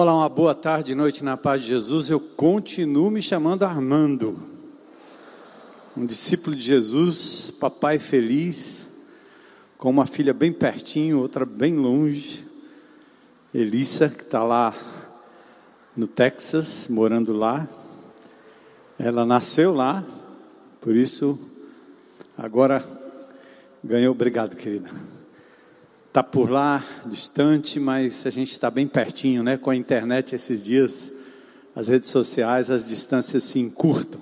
[0.00, 2.08] Olá, uma boa tarde, noite na paz de Jesus.
[2.08, 4.40] Eu continuo me chamando Armando,
[5.96, 8.86] um discípulo de Jesus, papai feliz,
[9.76, 12.46] com uma filha bem pertinho, outra bem longe,
[13.52, 14.72] Elissa, que está lá
[15.96, 17.68] no Texas, morando lá.
[19.00, 20.06] Ela nasceu lá,
[20.80, 21.36] por isso
[22.36, 22.84] agora
[23.82, 24.12] ganhou.
[24.12, 25.17] Obrigado, querida
[26.18, 29.56] está por lá, distante, mas a gente está bem pertinho, né?
[29.56, 31.12] Com a internet esses dias,
[31.76, 34.20] as redes sociais, as distâncias se encurtam.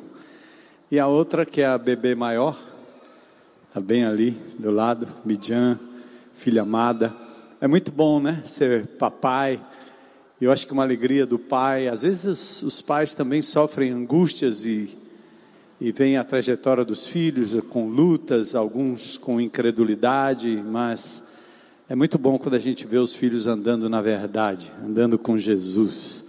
[0.91, 2.61] E a outra, que é a bebê maior,
[3.67, 5.81] está bem ali do lado, Midian,
[6.35, 7.17] filha amada.
[7.63, 8.43] É muito bom, né?
[8.45, 9.59] Ser papai.
[10.39, 11.89] Eu acho que uma alegria do pai.
[11.89, 14.95] Às vezes os, pais também sofrem angústias e,
[15.81, 21.25] e veem a trajetória dos filhos com lutas, alguns com incredulidade, mas
[21.89, 26.25] é muito bom quando a gente vê os filhos andando na verdade, andando com Jesus.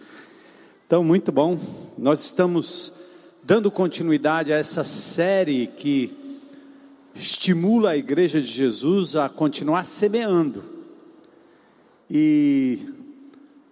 [0.86, 1.60] Então, muito bom.
[1.98, 2.94] Nós estamos
[3.44, 6.16] dando continuidade a essa série que
[7.16, 10.64] estimula a igreja de Jesus a continuar semeando.
[12.08, 12.78] E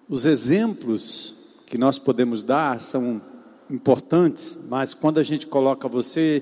[0.09, 1.35] os exemplos
[1.67, 3.21] que nós podemos dar são
[3.69, 6.41] importantes, mas quando a gente coloca você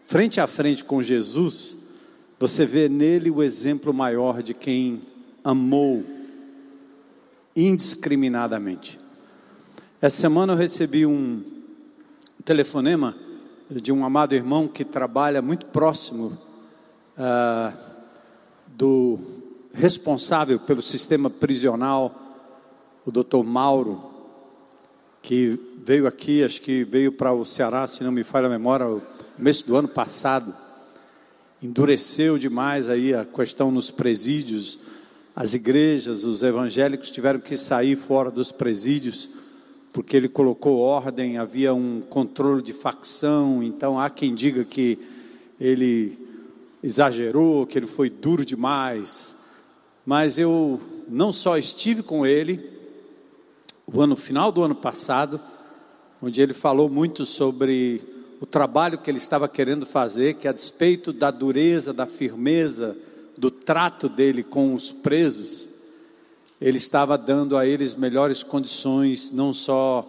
[0.00, 1.76] frente a frente com Jesus,
[2.42, 5.00] você vê nele o exemplo maior de quem
[5.44, 6.02] amou
[7.54, 8.98] indiscriminadamente.
[10.00, 11.40] Essa semana eu recebi um
[12.44, 13.14] telefonema
[13.70, 16.36] de um amado irmão que trabalha muito próximo
[17.16, 17.78] uh,
[18.66, 19.20] do
[19.72, 22.12] responsável pelo sistema prisional,
[23.06, 24.02] o doutor Mauro,
[25.22, 28.86] que veio aqui, acho que veio para o Ceará, se não me falha a memória,
[28.86, 29.00] no
[29.38, 30.52] mês do ano passado
[31.62, 34.78] endureceu demais aí a questão nos presídios.
[35.34, 39.30] As igrejas, os evangélicos tiveram que sair fora dos presídios
[39.92, 43.62] porque ele colocou ordem, havia um controle de facção.
[43.62, 44.98] Então há quem diga que
[45.60, 46.18] ele
[46.82, 49.36] exagerou, que ele foi duro demais.
[50.04, 52.70] Mas eu não só estive com ele
[53.86, 55.38] o ano final do ano passado,
[56.22, 58.02] onde ele falou muito sobre
[58.42, 62.96] o trabalho que ele estava querendo fazer, que a despeito da dureza, da firmeza,
[63.38, 65.68] do trato dele com os presos,
[66.60, 70.04] ele estava dando a eles melhores condições, não só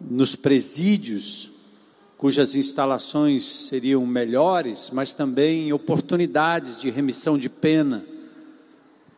[0.00, 1.50] nos presídios,
[2.16, 8.04] cujas instalações seriam melhores, mas também oportunidades de remissão de pena,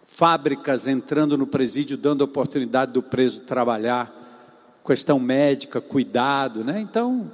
[0.06, 6.80] fábricas entrando no presídio, dando oportunidade do preso trabalhar, questão médica, cuidado, né?
[6.80, 7.30] Então,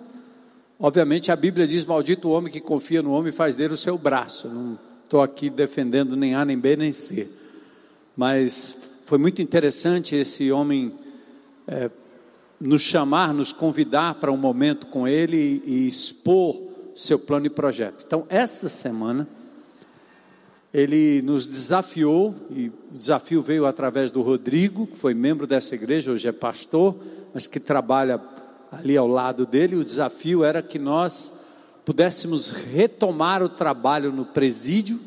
[0.80, 3.76] Obviamente a Bíblia diz: Maldito o homem que confia no homem e faz dele o
[3.76, 4.48] seu braço.
[4.48, 7.28] Não estou aqui defendendo nem A, nem B, nem C.
[8.16, 10.92] Mas foi muito interessante esse homem
[11.66, 11.90] é,
[12.60, 16.60] nos chamar, nos convidar para um momento com ele e expor
[16.94, 18.04] seu plano e projeto.
[18.06, 19.26] Então, esta semana,
[20.74, 26.10] ele nos desafiou, e o desafio veio através do Rodrigo, que foi membro dessa igreja,
[26.10, 26.96] hoje é pastor,
[27.32, 28.20] mas que trabalha
[28.70, 29.76] ali ao lado dele.
[29.76, 31.32] O desafio era que nós
[31.84, 35.00] pudéssemos retomar o trabalho no presídio.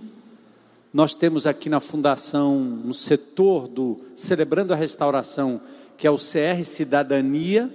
[0.94, 5.62] Nós temos aqui na fundação um setor do Celebrando a Restauração,
[5.98, 7.72] que é o CR Cidadania,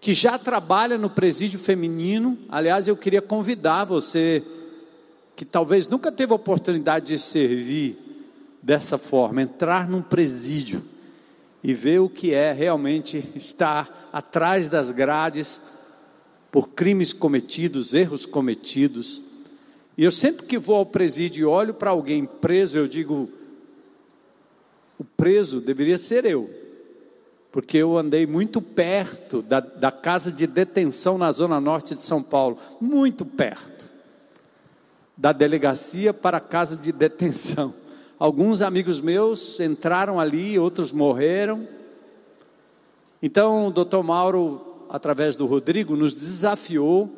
[0.00, 2.38] que já trabalha no presídio feminino.
[2.48, 4.42] Aliás, eu queria convidar você
[5.34, 7.98] que talvez nunca teve a oportunidade de servir
[8.62, 10.82] dessa forma, entrar num presídio
[11.66, 15.60] e ver o que é realmente estar atrás das grades
[16.48, 19.20] por crimes cometidos, erros cometidos.
[19.98, 23.28] E eu sempre que vou ao presídio e olho para alguém preso, eu digo:
[24.96, 26.48] o preso deveria ser eu,
[27.50, 32.22] porque eu andei muito perto da, da casa de detenção na zona norte de São
[32.22, 33.90] Paulo muito perto
[35.16, 37.74] da delegacia para a casa de detenção.
[38.18, 41.68] Alguns amigos meus entraram ali, outros morreram.
[43.22, 47.10] Então, o doutor Mauro, através do Rodrigo, nos desafiou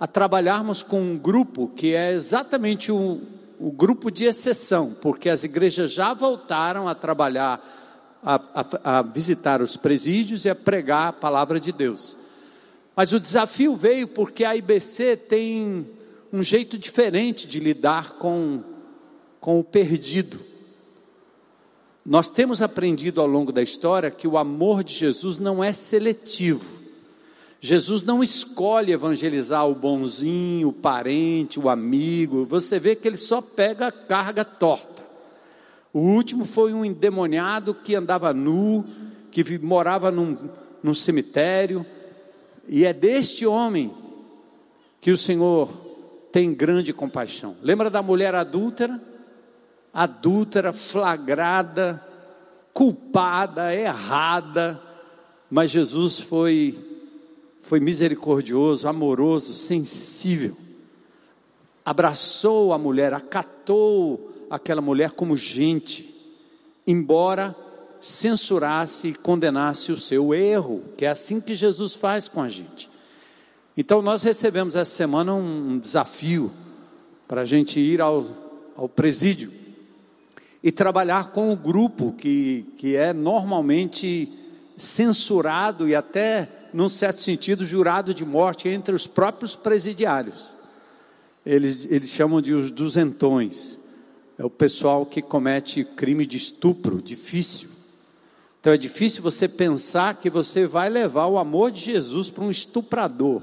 [0.00, 3.20] a trabalharmos com um grupo que é exatamente o,
[3.60, 7.64] o grupo de exceção, porque as igrejas já voltaram a trabalhar,
[8.20, 12.16] a, a, a visitar os presídios e a pregar a palavra de Deus.
[12.96, 15.86] Mas o desafio veio porque a IBC tem
[16.32, 18.74] um jeito diferente de lidar com
[19.40, 20.38] com o perdido.
[22.04, 26.64] Nós temos aprendido ao longo da história que o amor de Jesus não é seletivo.
[27.60, 32.46] Jesus não escolhe evangelizar o bonzinho, o parente, o amigo.
[32.46, 35.04] Você vê que ele só pega a carga torta.
[35.92, 38.84] O último foi um endemoniado que andava nu,
[39.30, 40.36] que morava num,
[40.82, 41.84] num cemitério,
[42.68, 43.90] e é deste homem
[45.00, 45.68] que o Senhor
[46.30, 47.56] tem grande compaixão.
[47.62, 49.00] Lembra da mulher adúltera?
[49.98, 52.04] Adúltera, flagrada,
[52.74, 54.78] culpada, errada,
[55.50, 56.78] mas Jesus foi
[57.62, 60.54] foi misericordioso, amoroso, sensível.
[61.82, 66.14] Abraçou a mulher, acatou aquela mulher como gente,
[66.86, 67.56] embora
[67.98, 72.90] censurasse e condenasse o seu erro, que é assim que Jesus faz com a gente.
[73.74, 76.52] Então, nós recebemos essa semana um desafio
[77.26, 78.26] para a gente ir ao,
[78.76, 79.64] ao presídio
[80.66, 84.28] e trabalhar com o grupo que, que é normalmente
[84.76, 90.56] censurado e até, num certo sentido, jurado de morte entre os próprios presidiários.
[91.46, 93.78] Eles, eles chamam de os duzentões.
[94.36, 97.68] É o pessoal que comete crime de estupro, difícil.
[98.60, 102.50] Então é difícil você pensar que você vai levar o amor de Jesus para um
[102.50, 103.40] estuprador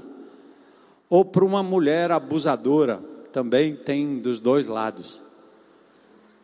[1.08, 3.00] ou para uma mulher abusadora,
[3.32, 5.23] também tem dos dois lados.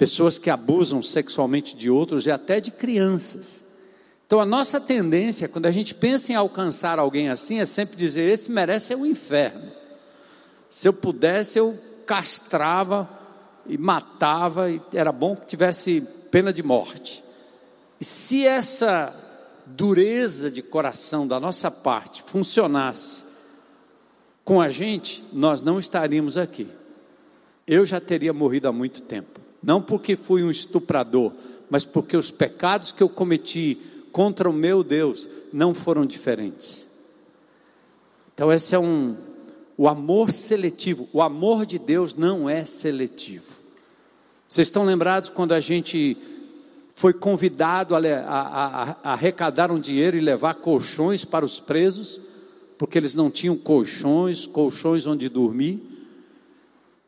[0.01, 3.63] Pessoas que abusam sexualmente de outros e até de crianças.
[4.27, 8.23] Então a nossa tendência, quando a gente pensa em alcançar alguém assim, é sempre dizer:
[8.33, 9.71] esse merece o inferno.
[10.71, 13.07] Se eu pudesse, eu castrava
[13.67, 16.01] e matava, e era bom que tivesse
[16.31, 17.23] pena de morte.
[18.01, 19.15] E se essa
[19.67, 23.23] dureza de coração da nossa parte funcionasse
[24.47, 26.69] com a gente, nós não estaríamos aqui.
[27.67, 29.50] Eu já teria morrido há muito tempo.
[29.63, 31.33] Não porque fui um estuprador,
[31.69, 33.79] mas porque os pecados que eu cometi
[34.11, 36.87] contra o meu Deus não foram diferentes.
[38.35, 39.17] Então, esse é um.
[39.77, 41.09] O amor seletivo.
[41.13, 43.61] O amor de Deus não é seletivo.
[44.49, 46.17] Vocês estão lembrados quando a gente
[46.95, 52.21] foi convidado a, a, a, arrecadar um dinheiro e levar colchões para os presos?
[52.81, 55.90] porque eles não tinham colchões, colchões onde dormir.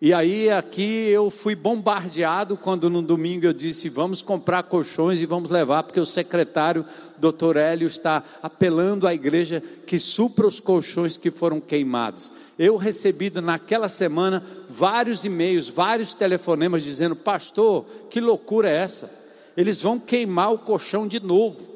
[0.05, 5.27] E aí aqui eu fui bombardeado quando no domingo eu disse: vamos comprar colchões e
[5.27, 6.85] vamos levar, porque o secretário,
[7.19, 12.33] doutor Hélio, está apelando à igreja que supra os colchões que foram queimados.
[12.59, 19.09] Eu recebi naquela semana vários e-mails, vários telefonemas dizendo: Pastor, que loucura é essa?
[19.57, 21.72] Eles vão queimar o colchão de novo.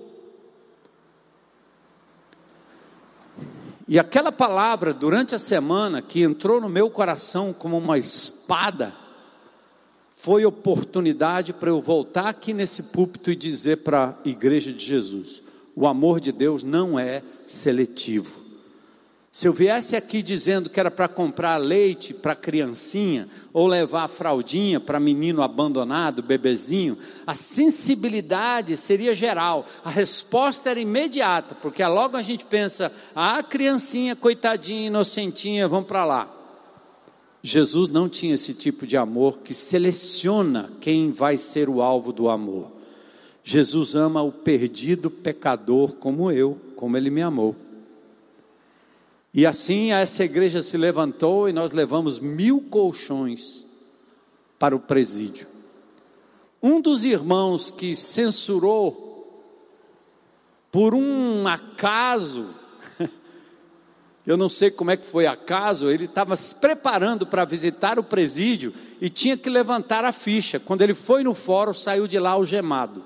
[3.88, 8.92] E aquela palavra, durante a semana, que entrou no meu coração como uma espada,
[10.10, 15.40] foi oportunidade para eu voltar aqui nesse púlpito e dizer para a igreja de Jesus:
[15.74, 18.45] o amor de Deus não é seletivo.
[19.36, 24.08] Se eu viesse aqui dizendo que era para comprar leite para criancinha, ou levar a
[24.08, 26.96] fraldinha para menino abandonado, bebezinho,
[27.26, 34.16] a sensibilidade seria geral, a resposta era imediata, porque logo a gente pensa, ah, criancinha,
[34.16, 36.34] coitadinha, inocentinha, vamos para lá.
[37.42, 42.30] Jesus não tinha esse tipo de amor que seleciona quem vai ser o alvo do
[42.30, 42.70] amor.
[43.44, 47.65] Jesus ama o perdido pecador como eu, como ele me amou.
[49.36, 53.66] E assim essa igreja se levantou e nós levamos mil colchões
[54.58, 55.46] para o presídio.
[56.62, 59.44] Um dos irmãos que censurou,
[60.72, 62.46] por um acaso,
[64.26, 68.02] eu não sei como é que foi acaso, ele estava se preparando para visitar o
[68.02, 70.58] presídio e tinha que levantar a ficha.
[70.58, 73.04] Quando ele foi no fórum, saiu de lá algemado.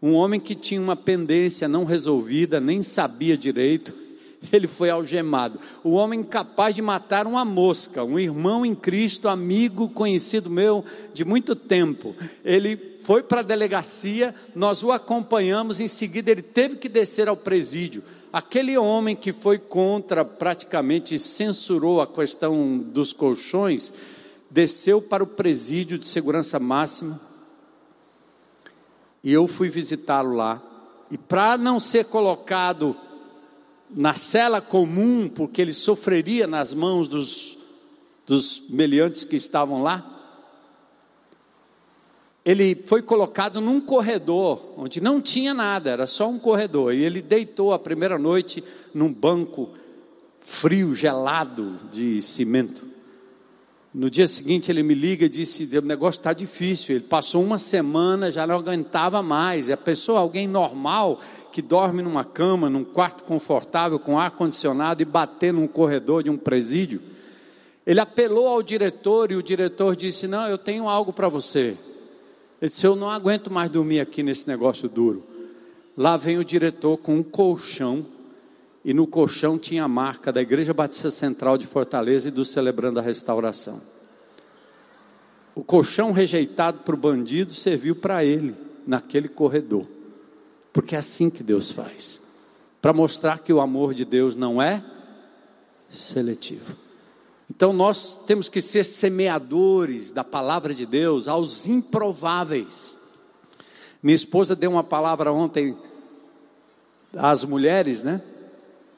[0.00, 4.03] Um homem que tinha uma pendência não resolvida, nem sabia direito,
[4.52, 5.58] ele foi algemado.
[5.82, 11.24] O homem capaz de matar uma mosca, um irmão em Cristo, amigo, conhecido meu de
[11.24, 12.14] muito tempo.
[12.44, 17.36] Ele foi para a delegacia, nós o acompanhamos, em seguida ele teve que descer ao
[17.36, 18.02] presídio.
[18.32, 23.92] Aquele homem que foi contra, praticamente censurou a questão dos colchões,
[24.50, 27.20] desceu para o presídio de segurança máxima.
[29.22, 30.60] E eu fui visitá-lo lá.
[31.10, 32.96] E para não ser colocado
[33.94, 37.56] na cela comum, porque ele sofreria nas mãos dos,
[38.26, 40.10] dos meliantes que estavam lá.
[42.44, 46.92] Ele foi colocado num corredor, onde não tinha nada, era só um corredor.
[46.92, 49.70] E ele deitou a primeira noite num banco
[50.38, 52.93] frio, gelado de cimento.
[53.94, 56.96] No dia seguinte ele me liga e disse: o negócio está difícil.
[56.96, 59.68] Ele passou uma semana, já não aguentava mais.
[59.68, 61.20] E a pessoa, alguém normal,
[61.52, 66.30] que dorme numa cama, num quarto confortável, com ar condicionado e bater num corredor de
[66.30, 67.00] um presídio.
[67.86, 71.76] Ele apelou ao diretor e o diretor disse: Não, eu tenho algo para você.
[72.60, 75.22] Ele disse: Eu não aguento mais dormir aqui nesse negócio duro.
[75.96, 78.04] Lá vem o diretor com um colchão,
[78.84, 82.98] e no colchão tinha a marca da Igreja Batista Central de Fortaleza e do Celebrando
[82.98, 83.80] a Restauração.
[85.54, 88.54] O colchão rejeitado para o bandido serviu para ele,
[88.86, 89.86] naquele corredor.
[90.72, 92.20] Porque é assim que Deus faz
[92.84, 94.84] para mostrar que o amor de Deus não é
[95.88, 96.76] seletivo.
[97.48, 102.98] Então nós temos que ser semeadores da palavra de Deus aos improváveis.
[104.02, 105.74] Minha esposa deu uma palavra ontem
[107.16, 108.20] às mulheres, né?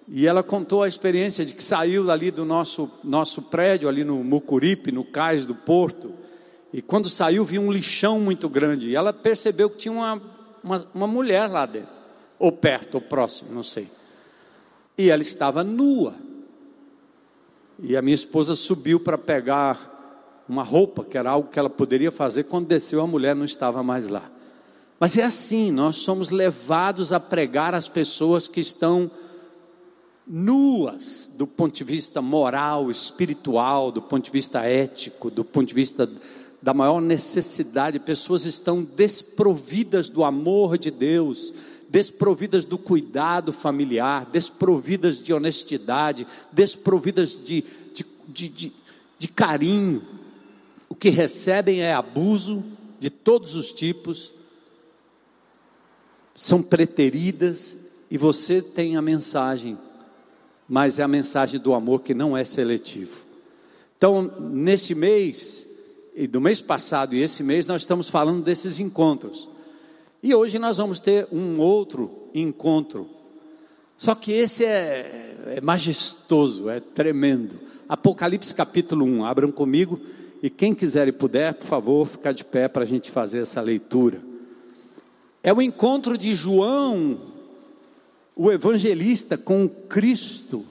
[0.08, 4.22] E ela contou a experiência de que saiu ali do nosso, nosso prédio, ali no
[4.22, 6.12] Mucuripe, no cais do porto,
[6.72, 10.22] e quando saiu viu um lixão muito grande, e ela percebeu que tinha uma,
[10.62, 11.90] uma, uma mulher lá dentro,
[12.38, 13.88] ou perto, ou próximo, não sei.
[14.96, 16.14] E ela estava nua.
[17.82, 22.12] E a minha esposa subiu para pegar uma roupa, que era algo que ela poderia
[22.12, 24.30] fazer, quando desceu a mulher não estava mais lá.
[24.98, 29.10] Mas é assim, nós somos levados a pregar às pessoas que estão
[30.26, 35.75] nuas do ponto de vista moral, espiritual, do ponto de vista ético, do ponto de
[35.75, 36.11] vista
[36.61, 37.99] da maior necessidade.
[37.99, 41.52] Pessoas estão desprovidas do amor de Deus,
[41.88, 47.64] desprovidas do cuidado familiar, desprovidas de honestidade, desprovidas de,
[47.95, 48.73] de, de, de,
[49.18, 50.02] de carinho.
[50.88, 52.64] O que recebem é abuso
[52.99, 54.35] de todos os tipos
[56.37, 57.76] são preteridas
[58.11, 59.76] e você tem a mensagem,
[60.68, 63.25] mas é a mensagem do amor que não é seletivo.
[63.96, 65.66] Então, nesse mês,
[66.14, 69.49] e do mês passado e esse mês, nós estamos falando desses encontros.
[70.23, 73.08] E hoje nós vamos ter um outro encontro.
[73.96, 77.54] Só que esse é, é majestoso, é tremendo.
[77.88, 80.00] Apocalipse capítulo 1, abram comigo.
[80.42, 83.61] E quem quiser e puder, por favor, ficar de pé para a gente fazer essa
[83.61, 84.20] leitura.
[85.42, 87.18] É o encontro de João,
[88.36, 90.64] o evangelista, com Cristo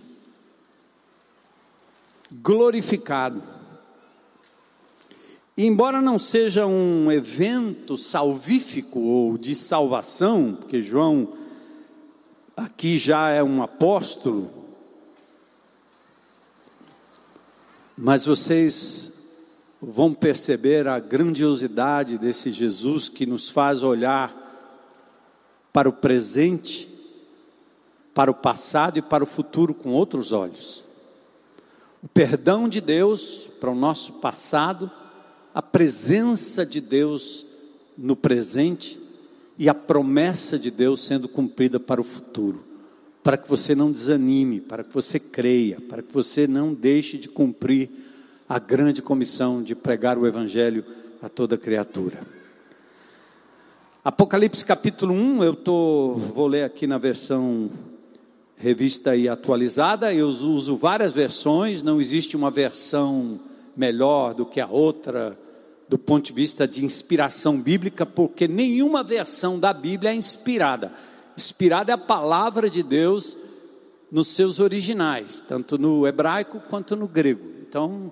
[2.31, 3.41] glorificado.
[5.57, 11.29] Embora não seja um evento salvífico ou de salvação, porque João
[12.55, 14.51] aqui já é um apóstolo,
[17.97, 19.13] mas vocês
[19.81, 24.43] vão perceber a grandiosidade desse Jesus que nos faz olhar
[25.71, 26.89] para o presente,
[28.15, 30.85] para o passado e para o futuro com outros olhos.
[32.01, 34.89] O perdão de Deus para o nosso passado,
[35.53, 37.45] a presença de Deus
[37.97, 38.97] no presente
[39.59, 42.63] e a promessa de Deus sendo cumprida para o futuro.
[43.21, 47.27] Para que você não desanime, para que você creia, para que você não deixe de
[47.27, 47.89] cumprir
[48.47, 50.85] a grande comissão de pregar o Evangelho
[51.21, 52.21] a toda criatura.
[54.03, 57.71] Apocalipse capítulo 1, eu tô, vou ler aqui na versão
[58.57, 60.13] revista e atualizada.
[60.13, 63.39] Eu uso várias versões, não existe uma versão
[63.75, 65.37] melhor do que a outra
[65.87, 70.91] do ponto de vista de inspiração bíblica, porque nenhuma versão da Bíblia é inspirada.
[71.37, 73.37] Inspirada é a palavra de Deus
[74.11, 77.47] nos seus originais, tanto no hebraico quanto no grego.
[77.67, 78.11] Então,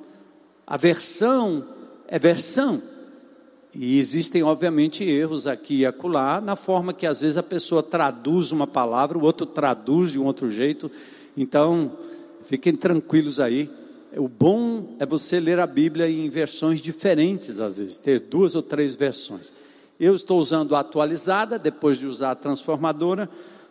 [0.68, 1.66] a versão
[2.08, 2.82] é versão.
[3.76, 8.52] E existem, obviamente, erros aqui e acolá, na forma que às vezes a pessoa traduz
[8.52, 10.92] uma palavra, o outro traduz de um outro jeito.
[11.36, 11.92] Então,
[12.42, 13.68] fiquem tranquilos aí.
[14.16, 18.62] O bom é você ler a Bíblia em versões diferentes, às vezes, ter duas ou
[18.62, 19.52] três versões.
[20.00, 23.28] Eu estou usando a atualizada, depois de usar a transformadora,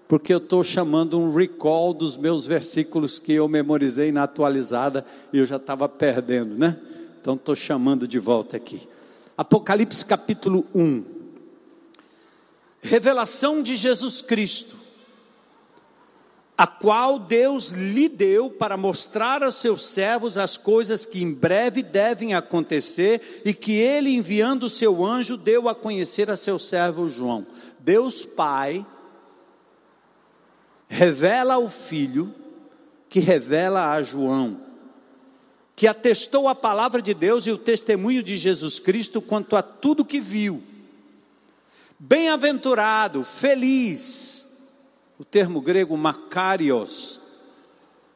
[0.09, 5.39] porque eu estou chamando um recall dos meus versículos que eu memorizei na atualizada e
[5.39, 6.77] eu já estava perdendo, né?
[7.21, 8.81] Então estou chamando de volta aqui.
[9.37, 11.05] Apocalipse capítulo 1.
[12.83, 14.77] Revelação de Jesus Cristo,
[16.59, 21.83] a qual Deus lhe deu para mostrar aos seus servos as coisas que em breve
[21.83, 27.09] devem acontecer e que ele, enviando o seu anjo, deu a conhecer a seu servo
[27.09, 27.47] João.
[27.79, 28.85] Deus Pai
[30.89, 32.35] revela ao Filho,
[33.09, 34.62] que revela a João
[35.75, 40.05] que atestou a palavra de Deus e o testemunho de Jesus Cristo quanto a tudo
[40.05, 40.63] que viu.
[41.99, 44.47] Bem-aventurado, feliz,
[45.19, 47.21] o termo grego makarios,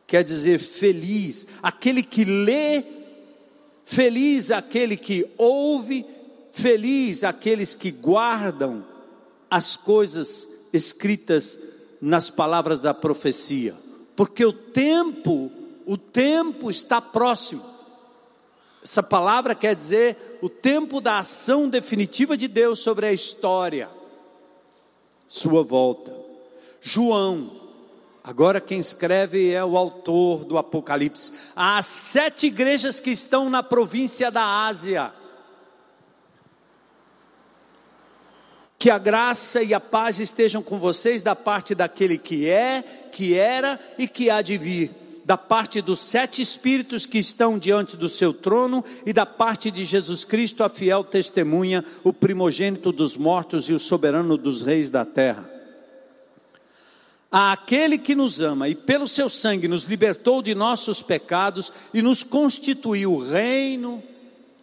[0.07, 2.85] quer dizer feliz, aquele que lê,
[3.85, 6.05] feliz aquele que ouve,
[6.53, 8.85] feliz aqueles que guardam
[9.51, 11.59] as coisas escritas
[12.01, 13.75] nas palavras da profecia,
[14.15, 15.51] porque o tempo
[15.87, 17.65] o tempo está próximo.
[18.83, 23.89] Essa palavra quer dizer o tempo da ação definitiva de Deus sobre a história.
[25.29, 26.15] sua volta.
[26.81, 27.51] João,
[28.23, 31.33] agora quem escreve é o autor do Apocalipse.
[31.55, 35.13] Há sete igrejas que estão na província da Ásia.
[38.79, 43.35] Que a graça e a paz estejam com vocês da parte daquele que é, que
[43.35, 48.09] era e que há de vir, da parte dos sete espíritos que estão diante do
[48.09, 53.69] seu trono e da parte de Jesus Cristo, a fiel testemunha, o primogênito dos mortos
[53.69, 55.51] e o soberano dos reis da terra.
[57.31, 62.01] A aquele que nos ama e pelo seu sangue nos libertou de nossos pecados e
[62.01, 64.01] nos constituiu reino,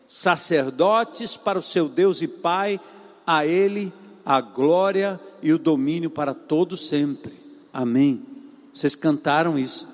[0.08, 2.79] sacerdotes para o seu Deus e Pai,
[3.27, 3.91] a ele
[4.25, 7.34] a glória e o domínio para todo sempre.
[7.74, 8.22] Amém.
[8.74, 9.91] Vocês cantaram isso.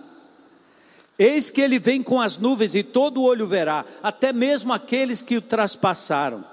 [1.19, 5.35] Eis que ele vem com as nuvens e todo olho verá, até mesmo aqueles que
[5.35, 6.45] o traspassaram.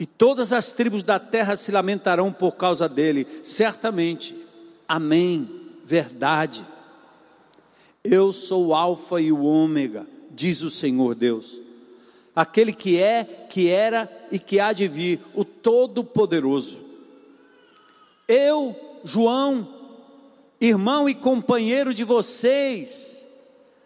[0.00, 4.34] E todas as tribos da terra se lamentarão por causa dele, certamente.
[4.88, 5.48] Amém.
[5.84, 6.64] Verdade.
[8.02, 11.60] Eu sou o Alfa e o Ômega, diz o Senhor Deus.
[12.34, 16.78] Aquele que é, que era e que há de vir, o Todo-Poderoso.
[18.26, 19.68] Eu, João,
[20.58, 23.21] irmão e companheiro de vocês,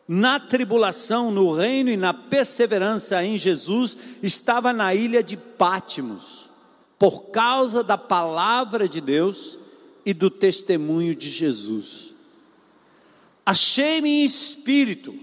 [0.09, 6.49] na tribulação, no reino e na perseverança em Jesus, estava na ilha de Pátimos,
[6.99, 9.59] por causa da palavra de Deus
[10.05, 12.13] e do testemunho de Jesus.
[13.45, 15.15] Achei-me em espírito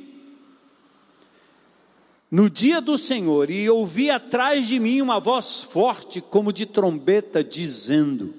[2.30, 7.44] no dia do Senhor e ouvi atrás de mim uma voz forte, como de trombeta,
[7.44, 8.34] dizendo: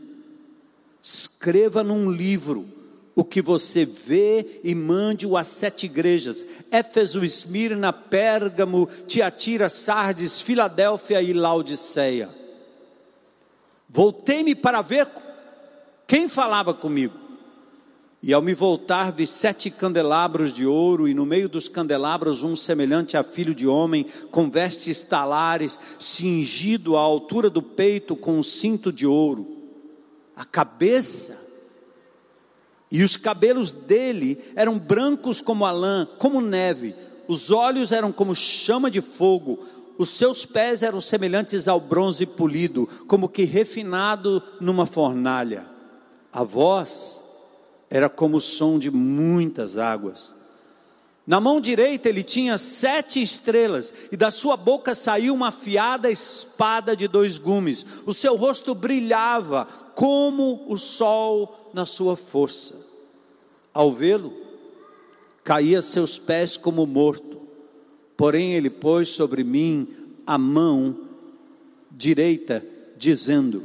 [1.00, 2.66] Escreva num livro
[3.14, 11.22] o que você vê e mande-o às sete igrejas: Éfeso, Esmirna, Pérgamo, Tiatira, Sardes, Filadélfia
[11.22, 12.28] e Laodiceia.
[13.88, 15.08] Voltei-me para ver
[16.06, 17.22] quem falava comigo.
[18.22, 22.56] E ao me voltar, vi sete candelabros de ouro, e no meio dos candelabros um
[22.56, 28.42] semelhante a filho de homem, com vestes talares, cingido à altura do peito com um
[28.42, 29.54] cinto de ouro
[30.36, 31.43] a cabeça
[32.94, 36.94] e os cabelos dele eram brancos como a lã, como neve,
[37.26, 39.58] os olhos eram como chama de fogo,
[39.98, 45.66] os seus pés eram semelhantes ao bronze polido, como que refinado numa fornalha.
[46.32, 47.20] A voz
[47.90, 50.32] era como o som de muitas águas.
[51.26, 56.94] Na mão direita ele tinha sete estrelas, e da sua boca saiu uma afiada espada
[56.94, 57.84] de dois gumes.
[58.06, 62.83] O seu rosto brilhava como o sol na sua força.
[63.74, 64.32] Ao vê-lo,
[65.42, 67.42] caía seus pés como morto.
[68.16, 69.88] Porém, ele pôs sobre mim
[70.26, 70.96] a mão
[71.90, 72.64] direita,
[72.96, 73.64] dizendo: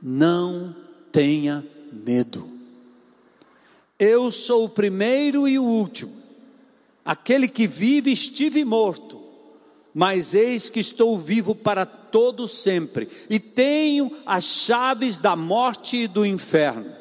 [0.00, 0.76] Não
[1.10, 2.48] tenha medo.
[3.98, 6.20] Eu sou o primeiro e o último
[7.04, 9.20] Aquele que vive estive morto,
[9.92, 16.06] mas eis que estou vivo para todo sempre, e tenho as chaves da morte e
[16.06, 16.94] do inferno.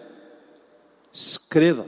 [1.11, 1.85] Escreva,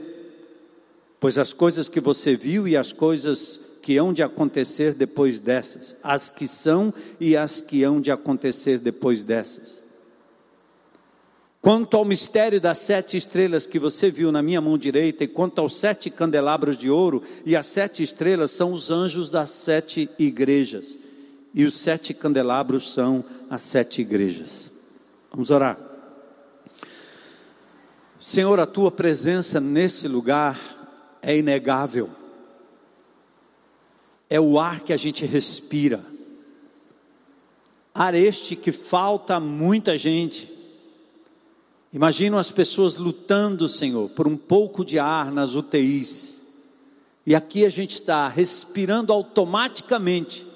[1.22, 5.94] pois as coisas que você viu e as coisas que hão de acontecer depois dessas,
[6.02, 9.84] as que são e as que hão de acontecer depois dessas.
[11.60, 15.60] Quanto ao mistério das sete estrelas que você viu na minha mão direita, e quanto
[15.60, 20.98] aos sete candelabros de ouro, e as sete estrelas são os anjos das sete igrejas,
[21.54, 24.72] e os sete candelabros são as sete igrejas.
[25.30, 25.78] Vamos orar.
[28.18, 30.81] Senhor, a tua presença nesse lugar
[31.22, 32.10] é inegável,
[34.28, 36.04] é o ar que a gente respira,
[37.94, 40.50] ar este que falta a muita gente.
[41.92, 46.40] Imagino as pessoas lutando, Senhor, por um pouco de ar nas UTIs.
[47.26, 50.46] E aqui a gente está respirando automaticamente,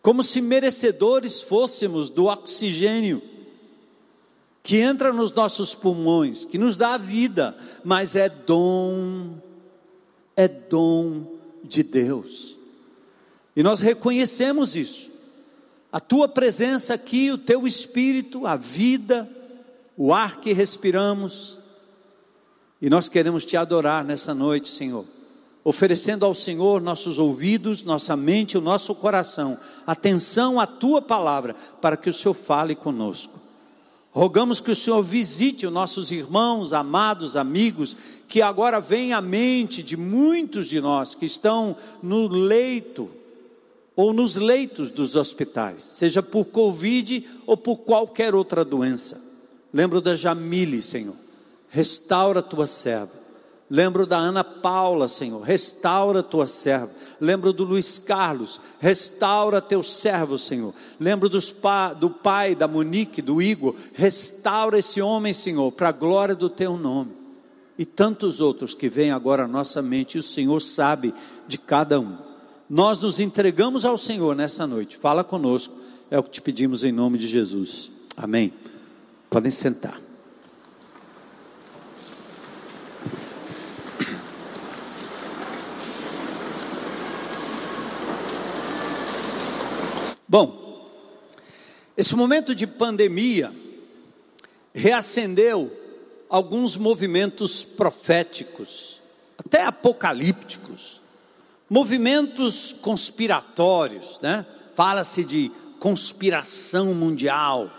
[0.00, 3.22] como se merecedores fôssemos do oxigênio
[4.62, 9.34] que entra nos nossos pulmões, que nos dá a vida, mas é dom,
[10.36, 11.26] é dom
[11.62, 12.56] de Deus.
[13.54, 15.10] E nós reconhecemos isso.
[15.90, 19.28] A tua presença aqui, o teu espírito, a vida,
[19.96, 21.58] o ar que respiramos,
[22.80, 25.04] e nós queremos te adorar nessa noite, Senhor,
[25.62, 31.96] oferecendo ao Senhor nossos ouvidos, nossa mente, o nosso coração, atenção à tua palavra, para
[31.96, 33.41] que o Senhor fale conosco.
[34.12, 37.96] Rogamos que o Senhor visite os nossos irmãos, amados, amigos,
[38.28, 43.10] que agora vem à mente de muitos de nós que estão no leito
[43.96, 49.20] ou nos leitos dos hospitais, seja por Covid ou por qualquer outra doença.
[49.72, 51.16] Lembro da Jamile, Senhor.
[51.70, 53.21] restaura a tua serva.
[53.74, 56.90] Lembro da Ana Paula, Senhor, restaura tua serva.
[57.18, 60.74] Lembro do Luiz Carlos, restaura teu servo, Senhor.
[61.00, 61.30] Lembro
[61.62, 66.50] pa, do pai, da Monique, do Igor, restaura esse homem, Senhor, para a glória do
[66.50, 67.12] teu nome.
[67.78, 71.14] E tantos outros que vêm agora à nossa mente, e o Senhor sabe
[71.48, 72.18] de cada um.
[72.68, 74.98] Nós nos entregamos ao Senhor nessa noite.
[74.98, 75.72] Fala conosco,
[76.10, 77.90] é o que te pedimos em nome de Jesus.
[78.18, 78.52] Amém.
[79.30, 80.01] Podem sentar.
[90.32, 90.88] Bom,
[91.94, 93.52] esse momento de pandemia
[94.72, 95.70] reacendeu
[96.26, 98.98] alguns movimentos proféticos,
[99.36, 101.02] até apocalípticos,
[101.68, 104.46] movimentos conspiratórios, né?
[104.74, 107.70] Fala-se de conspiração mundial.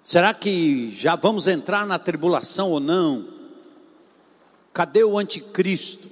[0.00, 3.26] Será que já vamos entrar na tribulação ou não?
[4.72, 6.08] Cadê o anticristo?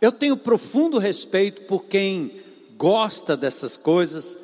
[0.00, 2.41] Eu tenho profundo respeito por quem
[2.76, 4.36] gosta dessas coisas,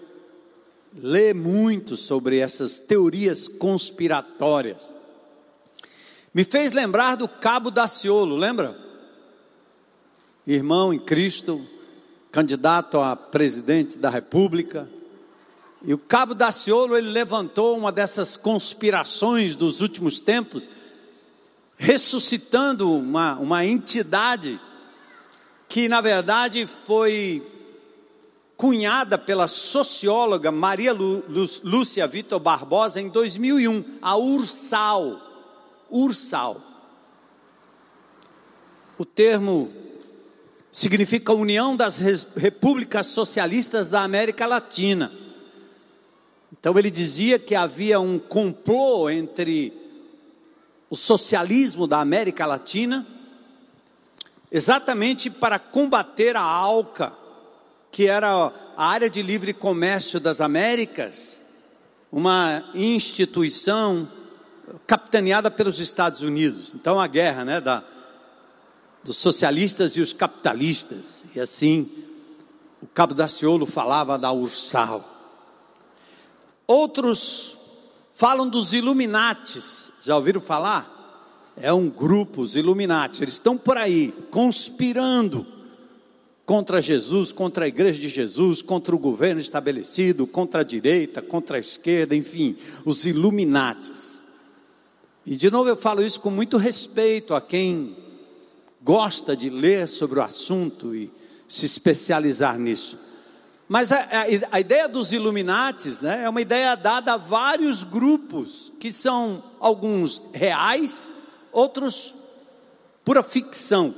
[0.96, 4.92] lê muito sobre essas teorias conspiratórias.
[6.32, 8.76] Me fez lembrar do Cabo Daciolo, lembra?
[10.46, 11.66] Irmão em Cristo,
[12.30, 14.88] candidato a presidente da República.
[15.82, 20.68] E o Cabo Daciolo, ele levantou uma dessas conspirações dos últimos tempos,
[21.76, 24.60] ressuscitando uma, uma entidade
[25.68, 27.42] que, na verdade, foi
[28.58, 35.20] cunhada pela socióloga Maria Lúcia Vitor Barbosa em 2001, a Ursal.
[35.88, 36.60] Ursal.
[38.98, 39.72] O termo
[40.72, 42.00] significa União das
[42.36, 45.12] Repúblicas Socialistas da América Latina.
[46.52, 49.72] Então ele dizia que havia um complô entre
[50.90, 53.06] o socialismo da América Latina,
[54.50, 57.27] exatamente para combater a ALCA,
[57.90, 61.40] que era a área de livre comércio das Américas,
[62.12, 64.08] uma instituição
[64.86, 66.74] capitaneada pelos Estados Unidos.
[66.74, 67.82] Então a guerra, né, da,
[69.02, 71.24] dos socialistas e os capitalistas.
[71.34, 71.90] E assim,
[72.82, 75.04] o Cabo Daciolo falava da Ursal.
[76.66, 77.56] Outros
[78.12, 79.90] falam dos Illuminates.
[80.02, 80.96] Já ouviram falar?
[81.56, 83.22] É um grupo, os Illuminati.
[83.22, 85.57] Eles estão por aí, conspirando
[86.48, 91.58] contra Jesus, contra a igreja de Jesus, contra o governo estabelecido, contra a direita, contra
[91.58, 92.56] a esquerda, enfim,
[92.86, 94.22] os Illuminates.
[95.26, 97.94] E de novo eu falo isso com muito respeito a quem
[98.80, 101.12] gosta de ler sobre o assunto e
[101.46, 102.98] se especializar nisso.
[103.68, 108.72] Mas a, a, a ideia dos Illuminates né, é uma ideia dada a vários grupos,
[108.80, 111.12] que são alguns reais,
[111.52, 112.14] outros
[113.04, 113.94] pura ficção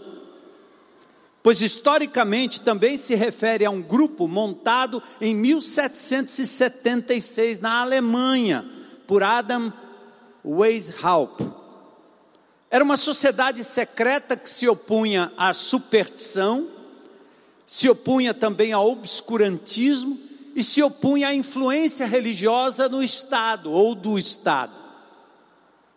[1.43, 8.69] pois historicamente também se refere a um grupo montado em 1776 na Alemanha
[9.07, 9.73] por Adam
[10.45, 11.47] Weishaupt.
[12.71, 16.69] Era uma sociedade secreta que se opunha à superstição,
[17.67, 20.17] se opunha também ao obscurantismo
[20.55, 24.73] e se opunha à influência religiosa no Estado ou do Estado.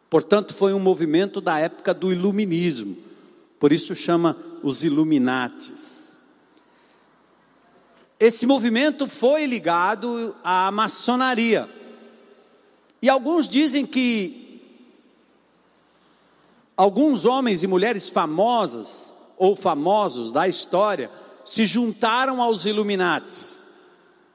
[0.09, 2.97] Portanto, foi um movimento da época do Iluminismo,
[3.59, 6.17] por isso chama os Illuminates.
[8.19, 11.69] Esse movimento foi ligado à maçonaria.
[13.01, 14.61] E alguns dizem que
[16.77, 21.11] alguns homens e mulheres famosas ou famosos da história
[21.43, 23.59] se juntaram aos Illuminates.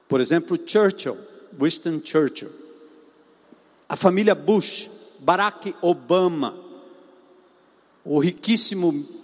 [0.07, 1.17] Por exemplo, Churchill,
[1.59, 2.51] Winston Churchill.
[3.87, 4.87] A família Bush,
[5.19, 6.55] Barack Obama,
[8.05, 9.18] o riquíssimo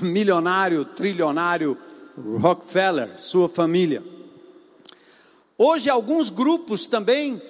[0.00, 1.76] milionário, trilionário
[2.16, 4.02] Rockefeller, sua família.
[5.56, 7.40] Hoje, alguns grupos também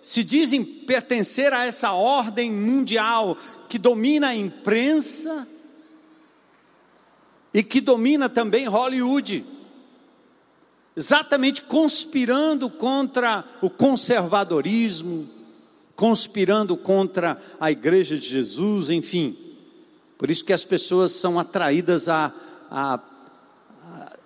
[0.00, 3.36] se dizem pertencer a essa ordem mundial
[3.68, 5.48] que domina a imprensa
[7.54, 9.44] e que domina também Hollywood,
[10.96, 15.26] exatamente conspirando contra o conservadorismo,
[15.96, 19.43] conspirando contra a igreja de Jesus, enfim.
[20.18, 22.32] Por isso que as pessoas são atraídas a,
[22.70, 23.00] a,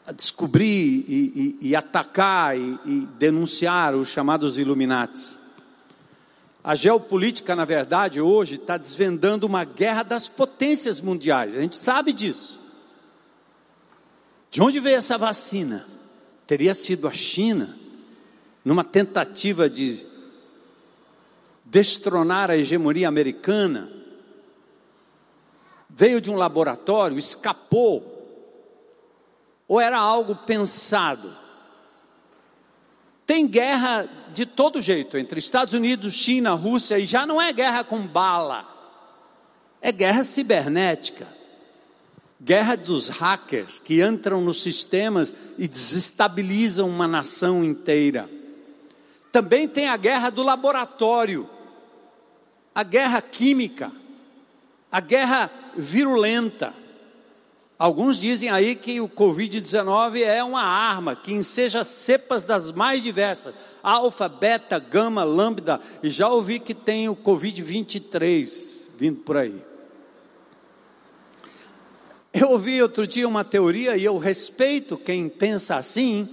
[0.07, 5.39] a descobrir e, e, e atacar e, e, denunciar os chamados Illuminates.
[6.63, 12.13] A geopolítica, na verdade, hoje está desvendando uma guerra das potências mundiais, a gente sabe
[12.13, 12.59] disso.
[14.51, 15.87] De onde veio essa vacina?
[16.47, 17.77] Teria sido a China,
[18.65, 20.07] numa tentativa de
[21.65, 23.98] destronar a hegemonia americana
[25.99, 28.05] Veio de um laboratório, escapou,
[29.67, 31.37] ou era algo pensado?
[33.27, 37.83] Tem guerra de todo jeito entre Estados Unidos, China, Rússia, e já não é guerra
[37.83, 38.65] com bala,
[39.83, 41.27] é guerra cibernética.
[42.41, 48.31] Guerra dos hackers que entram nos sistemas e desestabilizam uma nação inteira.
[49.33, 51.51] Também tem a guerra do laboratório,
[52.73, 53.91] a guerra química,
[54.91, 56.75] a guerra virulenta.
[57.79, 63.55] Alguns dizem aí que o Covid-19 é uma arma que enseja cepas das mais diversas,
[63.83, 69.63] alfa, beta, gama, lambda, e já ouvi que tem o Covid-23 vindo por aí.
[72.33, 76.29] Eu ouvi outro dia uma teoria, e eu respeito quem pensa assim,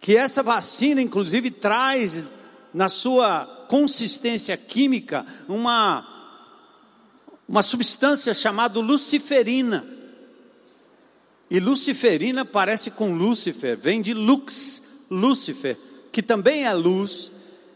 [0.00, 2.32] que essa vacina, inclusive, traz
[2.72, 6.09] na sua consistência química uma
[7.50, 9.84] uma substância chamada luciferina.
[11.50, 15.76] E luciferina parece com Lúcifer, vem de lux, Lúcifer,
[16.12, 17.32] que também é luz.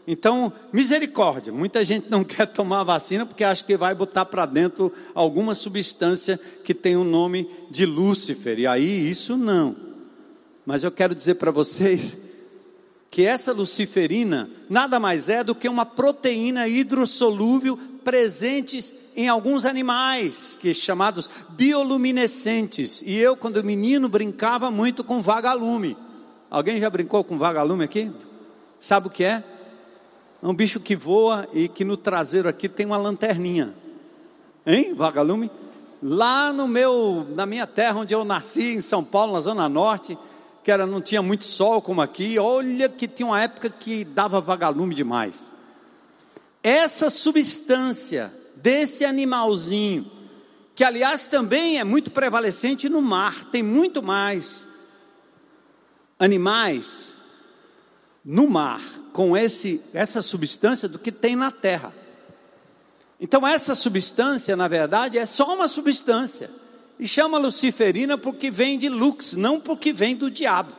[0.07, 1.53] Então, misericórdia.
[1.53, 6.39] Muita gente não quer tomar vacina porque acha que vai botar para dentro alguma substância
[6.63, 8.61] que tem o nome de Lúcifer.
[8.61, 9.75] E aí, isso não.
[10.65, 12.17] Mas eu quero dizer para vocês
[13.11, 20.57] que essa luciferina nada mais é do que uma proteína hidrossolúvel presente em alguns animais,
[20.61, 23.03] que chamados bioluminescentes.
[23.07, 25.97] E eu, quando menino, brincava muito com vagalume.
[26.51, 28.11] Alguém já brincou com vagalume aqui?
[28.81, 29.43] Sabe o que é?
[30.43, 33.75] É um bicho que voa e que no traseiro aqui tem uma lanterninha.
[34.67, 35.51] Hein, vagalume?
[36.03, 40.19] Lá no meu, na minha terra onde eu nasci, em São Paulo, na Zona Norte,
[40.63, 44.41] que era, não tinha muito sol como aqui, olha que tinha uma época que dava
[44.41, 45.53] vagalume demais.
[46.63, 48.33] Essa substância
[48.65, 50.11] desse animalzinho,
[50.75, 54.67] que aliás também é muito prevalecente no mar, tem muito mais
[56.19, 57.19] animais
[58.25, 58.81] no mar
[59.13, 61.93] com esse, essa substância do que tem na terra.
[63.21, 66.51] Então, essa substância, na verdade, é só uma substância.
[66.99, 70.73] E chama luciferina porque vem de lux, não porque vem do diabo.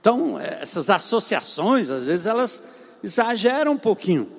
[0.00, 2.62] Então, essas associações, às vezes, elas
[3.02, 4.37] exageram um pouquinho.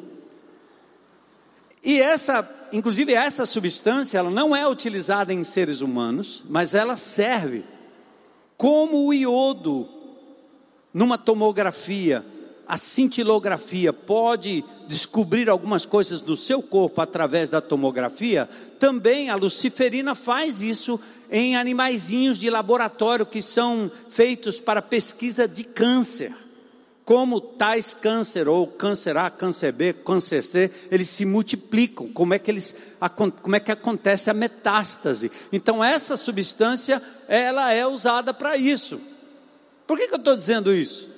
[1.83, 7.63] E essa, inclusive essa substância, ela não é utilizada em seres humanos, mas ela serve
[8.57, 9.87] como o iodo
[10.93, 12.25] numa tomografia,
[12.67, 20.13] a cintilografia pode descobrir algumas coisas do seu corpo através da tomografia, também a luciferina
[20.13, 20.99] faz isso
[21.31, 26.33] em animaizinhos de laboratório que são feitos para pesquisa de câncer
[27.09, 32.37] como tais câncer, ou câncer A, câncer B, câncer C, eles se multiplicam, como é
[32.37, 32.75] que, eles,
[33.41, 35.31] como é que acontece a metástase.
[35.51, 39.01] Então, essa substância, ela é usada para isso.
[39.87, 41.09] Por que, que eu estou dizendo isso?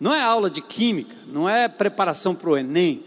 [0.00, 3.04] Não é aula de química, não é preparação para o Enem,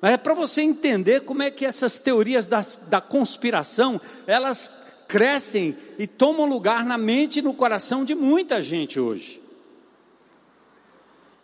[0.00, 4.70] mas é para você entender como é que essas teorias da, da conspiração, elas
[5.06, 9.44] crescem e tomam lugar na mente e no coração de muita gente hoje.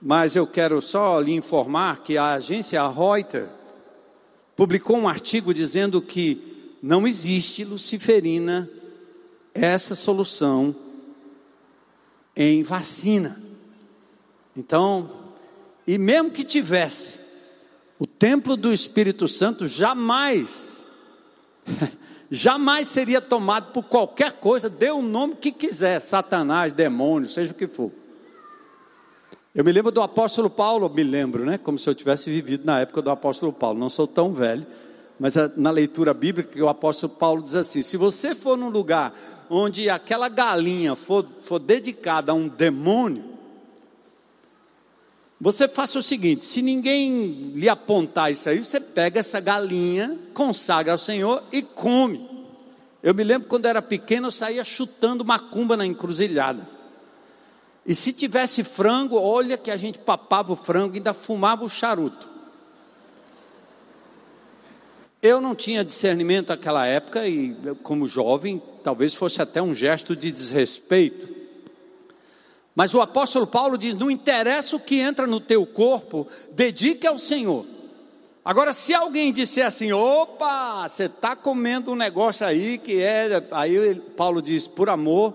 [0.05, 3.49] Mas eu quero só lhe informar que a agência Reuters
[4.57, 8.69] publicou um artigo dizendo que não existe luciferina,
[9.55, 10.75] essa solução
[12.35, 13.41] em vacina.
[14.57, 15.09] Então,
[15.87, 17.21] e mesmo que tivesse,
[17.97, 20.85] o templo do Espírito Santo jamais,
[22.29, 27.55] jamais seria tomado por qualquer coisa, dê o nome que quiser, Satanás, demônio, seja o
[27.55, 28.02] que for.
[29.55, 31.59] Eu me lembro do apóstolo Paulo, me lembro, né?
[31.59, 33.79] Como se eu tivesse vivido na época do apóstolo Paulo.
[33.79, 34.67] Não sou tão velho,
[35.21, 39.13] mas na leitura bíblica o apóstolo Paulo diz assim: se você for num lugar
[39.51, 43.25] onde aquela galinha for, for dedicada a um demônio,
[45.39, 50.93] você faça o seguinte: se ninguém lhe apontar isso aí, você pega essa galinha, consagra
[50.93, 52.27] ao Senhor e come.
[53.03, 56.67] Eu me lembro quando era pequeno, eu saía chutando macumba na encruzilhada.
[57.85, 61.69] E se tivesse frango, olha que a gente papava o frango e ainda fumava o
[61.69, 62.31] charuto.
[65.21, 70.31] Eu não tinha discernimento naquela época e, como jovem, talvez fosse até um gesto de
[70.31, 71.29] desrespeito.
[72.75, 77.19] Mas o apóstolo Paulo diz: não interessa o que entra no teu corpo, dedique ao
[77.19, 77.67] Senhor.
[78.45, 83.45] Agora, se alguém disser assim, opa, você está comendo um negócio aí que é.
[83.53, 85.35] Aí Paulo diz: por amor,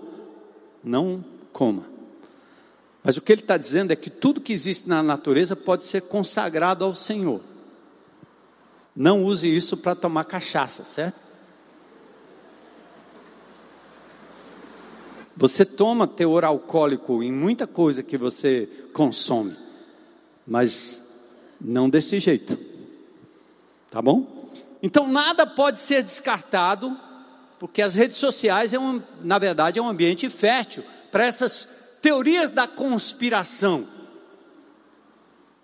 [0.84, 1.97] não coma.
[3.02, 6.02] Mas o que ele está dizendo é que tudo que existe na natureza pode ser
[6.02, 7.40] consagrado ao Senhor.
[8.94, 11.28] Não use isso para tomar cachaça, certo?
[15.36, 19.54] Você toma teor alcoólico em muita coisa que você consome,
[20.44, 21.00] mas
[21.60, 22.58] não desse jeito.
[23.88, 24.50] Tá bom?
[24.82, 26.96] Então nada pode ser descartado,
[27.60, 30.82] porque as redes sociais é um, na verdade é um ambiente fértil
[31.12, 33.86] para essas teorias da conspiração.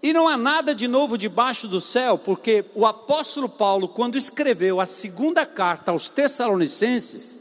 [0.02, 4.78] E não há nada de novo debaixo do céu, porque o apóstolo Paulo, quando escreveu
[4.78, 7.40] a segunda carta aos Tessalonicenses,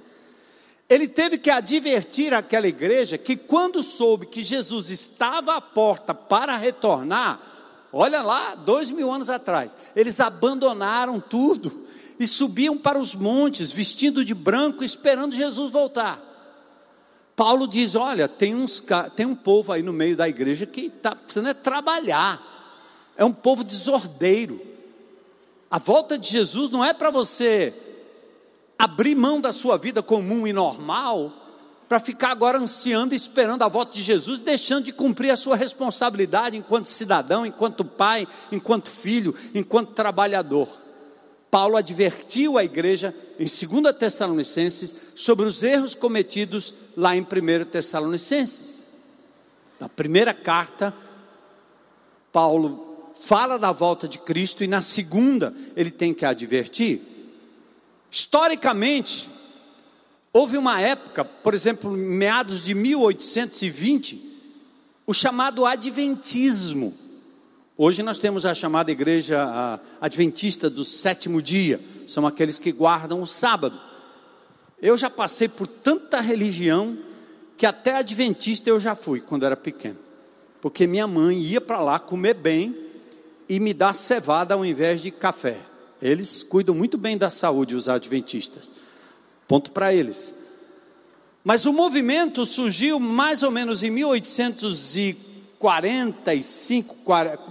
[0.90, 6.56] ele teve que advertir aquela igreja que, quando soube que Jesus estava à porta para
[6.56, 7.42] retornar,
[7.92, 11.86] olha lá, dois mil anos atrás, eles abandonaram tudo
[12.20, 16.33] e subiam para os montes, vestindo de branco, esperando Jesus voltar.
[17.36, 18.84] Paulo diz: Olha, tem, uns,
[19.16, 22.42] tem um povo aí no meio da igreja que está precisando é trabalhar,
[23.18, 24.62] é um povo desordeiro.
[25.70, 27.74] A volta de Jesus não é para você
[28.78, 31.32] abrir mão da sua vida comum e normal
[31.88, 35.56] para ficar agora ansiando e esperando a volta de Jesus, deixando de cumprir a sua
[35.56, 40.68] responsabilidade enquanto cidadão, enquanto pai, enquanto filho, enquanto trabalhador.
[41.54, 48.82] Paulo advertiu a igreja em 2 Tessalonicenses sobre os erros cometidos lá em 1 Tessalonicenses.
[49.80, 50.92] Na primeira carta,
[52.32, 57.02] Paulo fala da volta de Cristo e na segunda ele tem que advertir
[58.10, 59.30] Historicamente,
[60.34, 64.20] houve uma época, por exemplo, em meados de 1820,
[65.06, 67.03] o chamado Adventismo.
[67.76, 73.26] Hoje nós temos a chamada igreja adventista do sétimo dia, são aqueles que guardam o
[73.26, 73.80] sábado.
[74.80, 76.96] Eu já passei por tanta religião
[77.58, 79.98] que até adventista eu já fui quando era pequeno,
[80.62, 82.76] porque minha mãe ia para lá comer bem
[83.50, 85.58] e me dar cevada ao invés de café.
[86.00, 88.70] Eles cuidam muito bem da saúde, os adventistas.
[89.48, 90.32] Ponto para eles.
[91.44, 93.90] Mas o movimento surgiu mais ou menos em
[95.64, 96.96] 1845,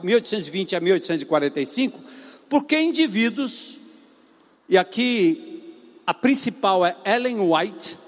[0.02, 1.98] 1820 a 1845,
[2.48, 3.78] porque indivíduos,
[4.68, 5.62] e aqui
[6.06, 7.98] a principal é Ellen White,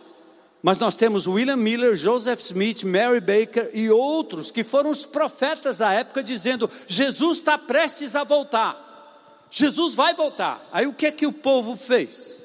[0.63, 5.77] mas nós temos William Miller, Joseph Smith, Mary Baker e outros que foram os profetas
[5.77, 8.83] da época dizendo: Jesus está prestes a voltar.
[9.51, 10.67] Jesus vai voltar.
[10.73, 12.43] Aí o que é que o povo fez?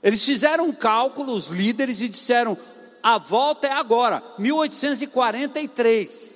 [0.00, 2.56] Eles fizeram um cálculo, os líderes, e disseram:
[3.02, 6.31] a volta é agora, 1843.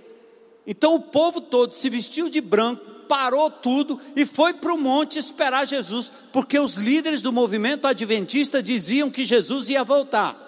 [0.67, 5.19] Então o povo todo se vestiu de branco, parou tudo e foi para o monte
[5.19, 10.45] esperar Jesus, porque os líderes do movimento adventista diziam que Jesus ia voltar.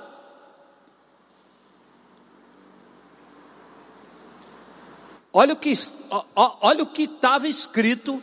[5.33, 8.21] Olha o que o que estava escrito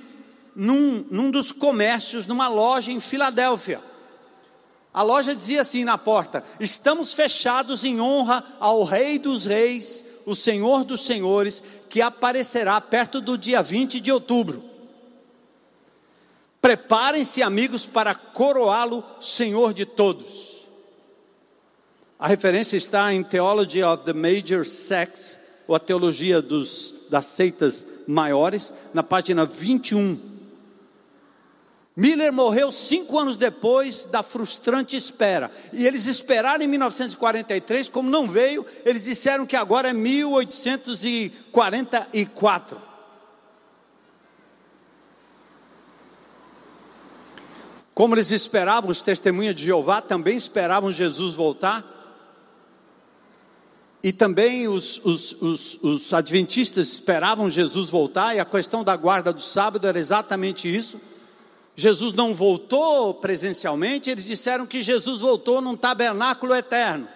[0.56, 3.82] num, num dos comércios, numa loja em Filadélfia.
[4.94, 10.36] A loja dizia assim na porta: Estamos fechados em honra ao Rei dos Reis, o
[10.36, 14.64] Senhor dos Senhores, que aparecerá perto do dia 20 de outubro.
[16.62, 20.66] Preparem-se, amigos, para coroá-lo Senhor de todos.
[22.18, 27.86] A referência está em Theology of the Major Sects, ou a teologia dos, das seitas
[28.08, 30.35] maiores, na página 21
[31.96, 35.50] Miller morreu cinco anos depois da frustrante espera.
[35.72, 42.82] E eles esperaram em 1943, como não veio, eles disseram que agora é 1844.
[47.94, 51.94] Como eles esperavam, os testemunhas de Jeová também esperavam Jesus voltar.
[54.04, 59.32] E também os, os, os, os adventistas esperavam Jesus voltar, e a questão da guarda
[59.32, 61.00] do sábado era exatamente isso.
[61.76, 67.08] Jesus não voltou presencialmente, eles disseram que Jesus voltou num tabernáculo eterno.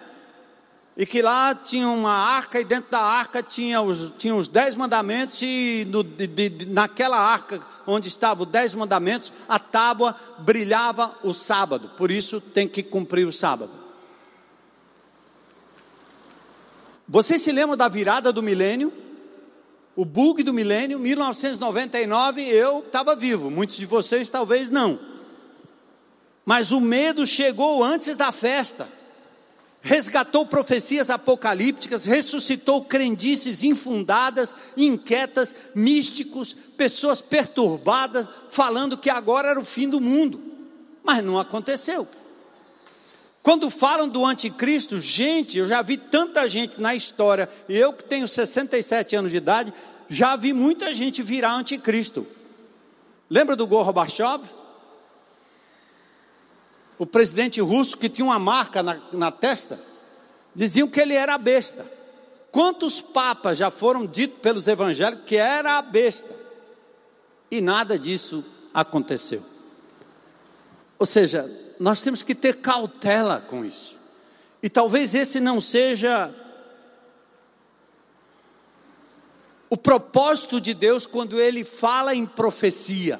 [0.96, 4.74] E que lá tinha uma arca, e dentro da arca tinha os, tinha os dez
[4.74, 11.16] mandamentos, e no, de, de, naquela arca onde estavam os dez mandamentos, a tábua brilhava
[11.22, 13.70] o sábado, por isso tem que cumprir o sábado.
[17.08, 18.92] Você se lembra da virada do milênio?
[19.96, 24.98] O bug do milênio, 1999, eu estava vivo, muitos de vocês talvez não.
[26.44, 28.88] Mas o medo chegou antes da festa,
[29.80, 39.64] resgatou profecias apocalípticas, ressuscitou crendices infundadas, inquietas, místicos, pessoas perturbadas, falando que agora era o
[39.64, 40.40] fim do mundo,
[41.02, 42.06] mas não aconteceu.
[43.42, 48.28] Quando falam do anticristo, gente, eu já vi tanta gente na história, eu que tenho
[48.28, 49.72] 67 anos de idade,
[50.08, 52.26] já vi muita gente virar anticristo.
[53.30, 54.42] Lembra do Gorbachev?
[56.98, 59.80] O presidente russo que tinha uma marca na, na testa?
[60.54, 61.86] Diziam que ele era besta.
[62.52, 66.34] Quantos papas já foram ditos pelos evangélicos que era a besta?
[67.50, 69.42] E nada disso aconteceu.
[70.98, 71.48] Ou seja,
[71.80, 73.96] nós temos que ter cautela com isso.
[74.62, 76.30] E talvez esse não seja
[79.70, 83.18] o propósito de Deus quando ele fala em profecia.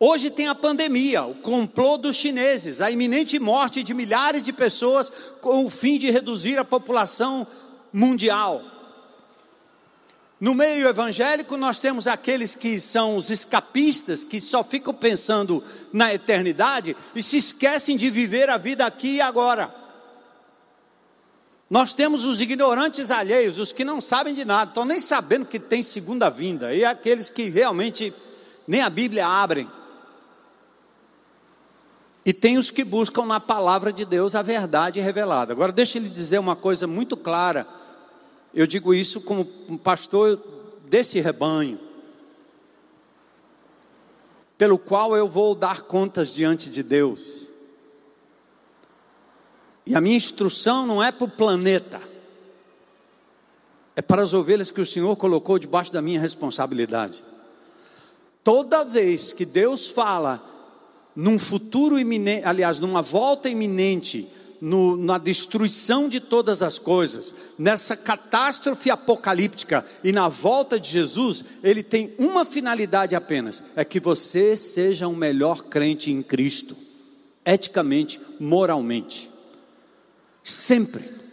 [0.00, 5.12] Hoje tem a pandemia, o complô dos chineses, a iminente morte de milhares de pessoas
[5.40, 7.46] com o fim de reduzir a população
[7.92, 8.60] mundial.
[10.44, 16.12] No meio evangélico, nós temos aqueles que são os escapistas, que só ficam pensando na
[16.12, 19.74] eternidade e se esquecem de viver a vida aqui e agora.
[21.70, 25.58] Nós temos os ignorantes alheios, os que não sabem de nada, estão nem sabendo que
[25.58, 28.12] tem segunda vinda, e aqueles que realmente
[28.68, 29.66] nem a Bíblia abrem.
[32.22, 35.54] E tem os que buscam na palavra de Deus a verdade revelada.
[35.54, 37.66] Agora, deixa ele dizer uma coisa muito clara.
[38.54, 39.44] Eu digo isso como
[39.82, 40.40] pastor
[40.84, 41.78] desse rebanho,
[44.56, 47.48] pelo qual eu vou dar contas diante de Deus.
[49.84, 52.00] E a minha instrução não é para o planeta,
[53.96, 57.22] é para as ovelhas que o Senhor colocou debaixo da minha responsabilidade.
[58.44, 60.42] Toda vez que Deus fala
[61.16, 64.28] num futuro iminente, aliás, numa volta iminente,
[64.64, 71.44] no, na destruição de todas as coisas, nessa catástrofe apocalíptica e na volta de Jesus,
[71.62, 76.74] ele tem uma finalidade apenas: é que você seja um melhor crente em Cristo,
[77.44, 79.30] eticamente, moralmente.
[80.42, 81.23] Sempre.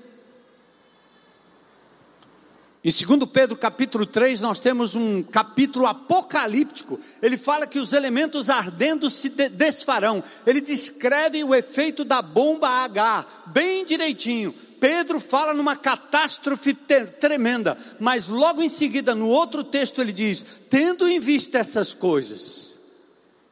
[2.84, 7.00] Em 2 Pedro capítulo 3, nós temos um capítulo apocalíptico.
[7.22, 10.24] Ele fala que os elementos ardendo se desfarão.
[10.48, 14.52] Ele descreve o efeito da bomba H, bem direitinho.
[14.80, 21.08] Pedro fala numa catástrofe tremenda, mas logo em seguida, no outro texto, ele diz: tendo
[21.08, 22.74] em vista essas coisas,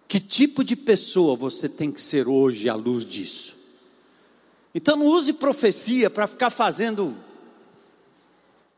[0.07, 3.55] que tipo de pessoa você tem que ser hoje à luz disso?
[4.73, 7.15] Então não use profecia para ficar fazendo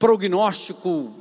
[0.01, 1.13] prognóstico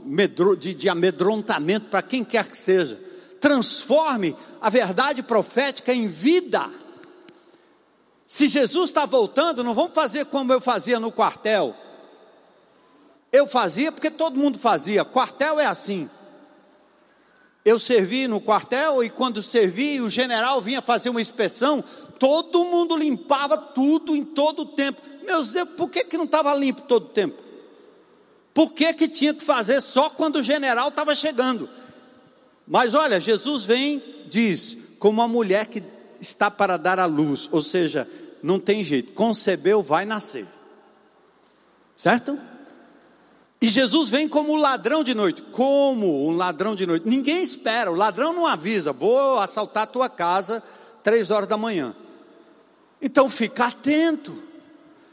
[0.58, 2.98] de, amedrontamento para quem quer que seja.
[3.38, 6.66] Transforme a verdade profética em vida.
[8.26, 11.76] Se Jesus está voltando, não vamos fazer como eu fazia no quartel.
[13.30, 15.04] Eu fazia porque todo mundo fazia.
[15.04, 16.08] Quartel é assim.
[17.62, 21.84] Eu servi no quartel e quando servi, o general vinha fazer uma inspeção,
[22.18, 25.02] todo mundo limpava tudo em todo o tempo.
[25.22, 27.49] Meus Deus, por que, que não estava limpo todo o tempo?
[28.60, 31.66] Por que, que tinha que fazer só quando o general estava chegando?
[32.68, 35.82] Mas olha, Jesus vem, diz, como uma mulher que
[36.20, 38.06] está para dar à luz, ou seja,
[38.42, 40.46] não tem jeito, concebeu, vai nascer.
[41.96, 42.38] Certo?
[43.62, 45.40] E Jesus vem como ladrão de noite.
[45.40, 47.08] Como um ladrão de noite?
[47.08, 50.62] Ninguém espera, o ladrão não avisa, vou assaltar a tua casa
[51.02, 51.94] três horas da manhã.
[53.00, 54.49] Então fica atento.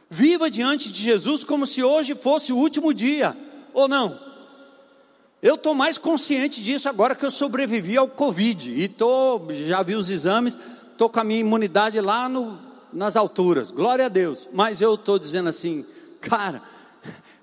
[0.10, 3.36] Viva diante de Jesus como se hoje fosse o último dia,
[3.74, 4.18] ou não?
[5.42, 9.96] Eu estou mais consciente disso agora que eu sobrevivi ao Covid e tô, já vi
[9.96, 10.58] os exames,
[10.92, 12.58] estou com a minha imunidade lá no,
[12.92, 14.48] nas alturas, glória a Deus.
[14.52, 15.86] Mas eu estou dizendo assim,
[16.22, 16.62] cara,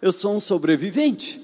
[0.03, 1.41] eu sou um sobrevivente.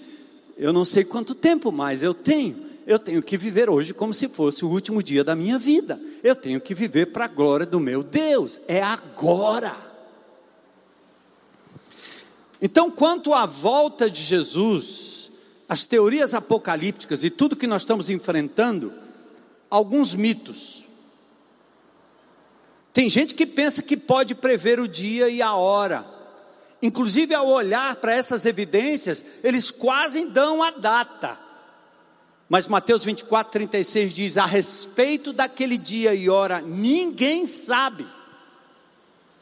[0.56, 2.70] Eu não sei quanto tempo mais eu tenho.
[2.86, 6.00] Eu tenho que viver hoje como se fosse o último dia da minha vida.
[6.22, 8.60] Eu tenho que viver para a glória do meu Deus.
[8.66, 9.89] É agora.
[12.60, 15.30] Então, quanto à volta de Jesus,
[15.68, 18.92] as teorias apocalípticas e tudo que nós estamos enfrentando,
[19.70, 20.84] alguns mitos.
[22.92, 26.04] Tem gente que pensa que pode prever o dia e a hora.
[26.82, 31.38] Inclusive, ao olhar para essas evidências, eles quase dão a data.
[32.48, 38.04] Mas Mateus 24, 36 diz: a respeito daquele dia e hora, ninguém sabe.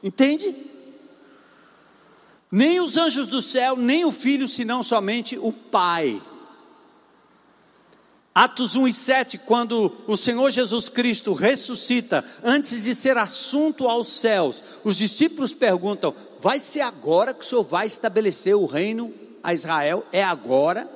[0.03, 0.55] Entende?
[2.51, 6.21] Nem os anjos do céu, nem o filho, senão somente o Pai.
[8.35, 14.09] Atos 1 e 7, quando o Senhor Jesus Cristo ressuscita, antes de ser assunto aos
[14.09, 19.53] céus, os discípulos perguntam: Vai ser agora que o Senhor vai estabelecer o reino a
[19.53, 20.07] Israel?
[20.13, 20.89] É agora?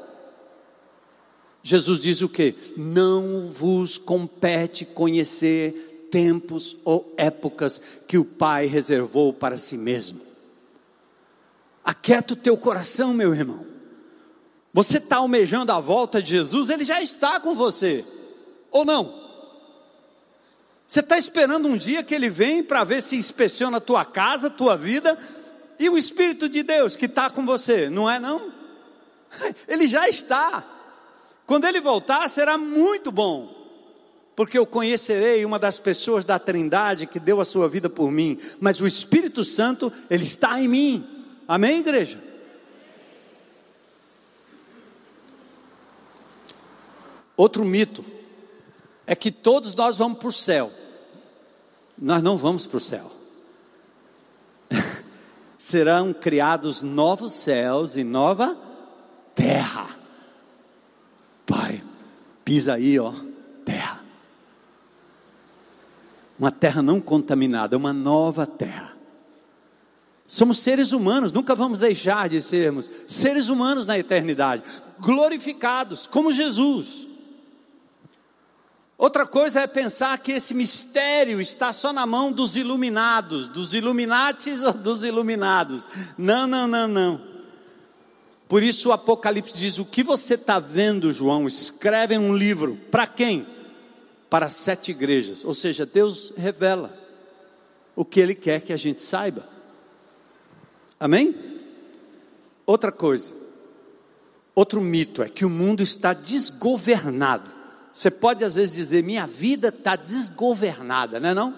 [1.64, 2.54] Jesus diz o que?
[2.76, 10.31] Não vos compete conhecer tempos ou épocas que o Pai reservou para si mesmo.
[11.84, 13.66] Aquieta o teu coração, meu irmão.
[14.72, 18.04] Você está almejando a volta de Jesus, ele já está com você.
[18.70, 19.22] Ou não?
[20.86, 24.46] Você está esperando um dia que ele vem para ver se inspeciona a tua casa,
[24.46, 25.18] a tua vida,
[25.78, 28.52] e o Espírito de Deus que está com você, não é não?
[29.66, 30.64] Ele já está.
[31.46, 33.52] Quando ele voltar, será muito bom,
[34.36, 38.38] porque eu conhecerei uma das pessoas da Trindade que deu a sua vida por mim,
[38.60, 41.21] mas o Espírito Santo, ele está em mim.
[41.46, 42.22] Amém, igreja?
[47.36, 48.04] Outro mito
[49.06, 50.70] é que todos nós vamos para o céu.
[51.98, 53.10] Nós não vamos para o céu.
[55.58, 58.56] Serão criados novos céus e nova
[59.34, 59.88] terra.
[61.46, 61.82] Pai,
[62.44, 63.12] pisa aí, ó,
[63.64, 64.02] terra.
[66.38, 68.91] Uma terra não contaminada, uma nova terra.
[70.32, 74.62] Somos seres humanos, nunca vamos deixar de sermos seres humanos na eternidade,
[74.98, 77.06] glorificados como Jesus.
[78.96, 84.62] Outra coisa é pensar que esse mistério está só na mão dos iluminados, dos iluminatis
[84.62, 85.86] ou dos iluminados.
[86.16, 87.20] Não, não, não, não.
[88.48, 92.80] Por isso o Apocalipse diz: o que você está vendo, João, escreve em um livro.
[92.90, 93.46] Para quem?
[94.30, 95.44] Para sete igrejas.
[95.44, 96.90] Ou seja, Deus revela
[97.94, 99.52] o que Ele quer que a gente saiba.
[101.02, 101.34] Amém?
[102.64, 103.32] Outra coisa,
[104.54, 107.50] outro mito é que o mundo está desgovernado.
[107.92, 111.56] Você pode às vezes dizer, minha vida está desgovernada, não é não?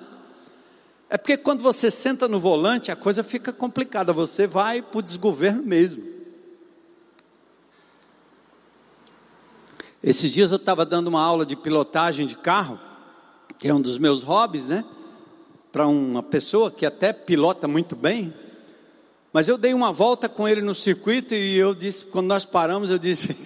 [1.10, 5.02] É porque quando você senta no volante, a coisa fica complicada, você vai para o
[5.02, 6.02] desgoverno mesmo.
[10.02, 12.80] Esses dias eu estava dando uma aula de pilotagem de carro,
[13.58, 14.86] que é um dos meus hobbies, né?
[15.70, 18.32] Para uma pessoa que até pilota muito bem.
[19.34, 22.88] Mas eu dei uma volta com ele no circuito e eu disse, quando nós paramos,
[22.88, 23.36] eu disse,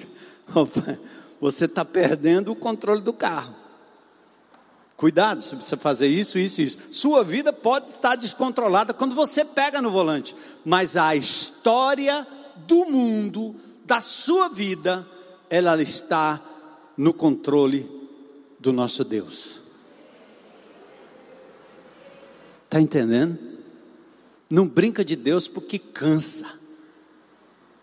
[1.41, 3.57] você está perdendo o controle do carro.
[4.99, 6.79] Cuidado, se você fazer isso, isso, isso.
[6.93, 12.27] Sua vida pode estar descontrolada quando você pega no volante, mas a história
[12.67, 15.09] do mundo, da sua vida,
[15.49, 16.39] ela está
[16.99, 17.91] no controle
[18.61, 19.63] do nosso Deus.
[22.67, 23.48] Está entendendo?
[24.49, 26.47] Não brinca de Deus porque cansa,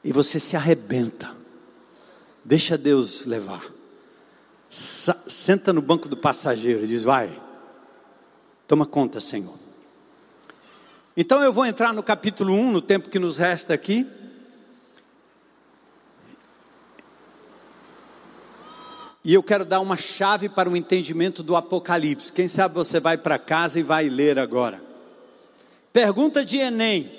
[0.03, 1.35] e você se arrebenta.
[2.43, 3.65] Deixa Deus levar.
[4.69, 7.41] Senta no banco do passageiro e diz: Vai,
[8.67, 9.53] toma conta, Senhor.
[11.17, 14.07] Então eu vou entrar no capítulo 1, no tempo que nos resta aqui.
[19.23, 22.31] E eu quero dar uma chave para o entendimento do Apocalipse.
[22.31, 24.84] Quem sabe você vai para casa e vai ler agora.
[25.95, 27.09] Pergunta de Enem: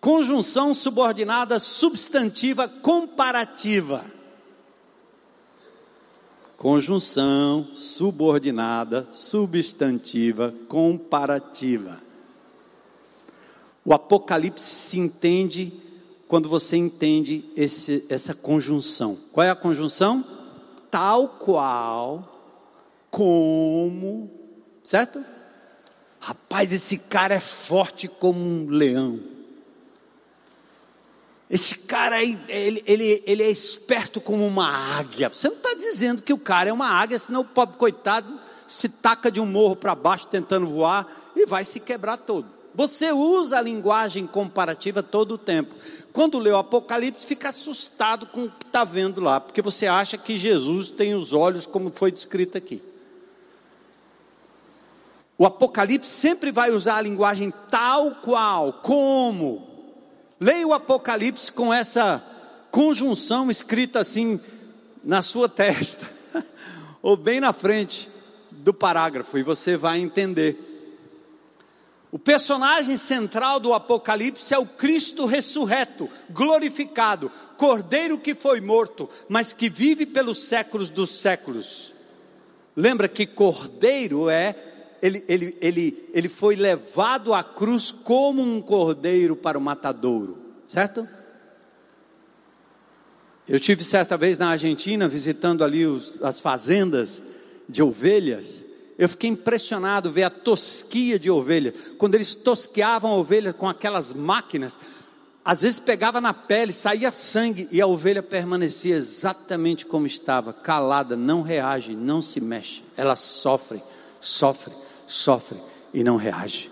[0.00, 4.02] conjunção subordinada substantiva comparativa.
[6.56, 12.00] Conjunção subordinada, substantiva, comparativa.
[13.84, 15.70] O Apocalipse se entende
[16.26, 19.14] quando você entende esse, essa conjunção.
[19.30, 20.24] Qual é a conjunção?
[20.90, 22.56] Tal qual,
[23.10, 24.30] como,
[24.82, 25.22] certo?
[26.20, 29.18] Rapaz, esse cara é forte como um leão.
[31.48, 34.68] Esse cara, ele, ele, ele é esperto como uma
[34.98, 35.28] águia.
[35.30, 38.88] Você não está dizendo que o cara é uma águia, senão o pobre coitado se
[38.88, 42.46] taca de um morro para baixo tentando voar e vai se quebrar todo.
[42.72, 45.74] Você usa a linguagem comparativa todo o tempo.
[46.12, 50.16] Quando lê o Apocalipse, fica assustado com o que está vendo lá, porque você acha
[50.16, 52.80] que Jesus tem os olhos como foi descrito aqui.
[55.40, 59.66] O Apocalipse sempre vai usar a linguagem tal qual, como,
[60.38, 62.22] Leia o Apocalipse com essa
[62.70, 64.38] conjunção escrita assim
[65.02, 66.06] na sua testa,
[67.00, 68.06] ou bem na frente
[68.50, 70.58] do parágrafo, e você vai entender.
[72.12, 79.54] O personagem central do Apocalipse é o Cristo ressurreto, glorificado, Cordeiro que foi morto, mas
[79.54, 81.94] que vive pelos séculos dos séculos.
[82.76, 89.34] Lembra que Cordeiro é ele, ele, ele, ele foi levado à cruz como um cordeiro
[89.34, 90.38] para o matadouro,
[90.68, 91.06] certo?
[93.48, 97.22] Eu tive certa vez na Argentina visitando ali os, as fazendas
[97.68, 98.64] de ovelhas.
[98.98, 101.74] Eu fiquei impressionado ver a tosquia de ovelha.
[101.96, 104.78] Quando eles tosqueavam a ovelha com aquelas máquinas,
[105.42, 111.16] às vezes pegava na pele, saía sangue e a ovelha permanecia exatamente como estava, calada,
[111.16, 112.84] não reage, não se mexe.
[112.96, 113.82] Ela sofre,
[114.20, 114.72] sofre
[115.10, 115.58] sofre
[115.92, 116.70] e não reage.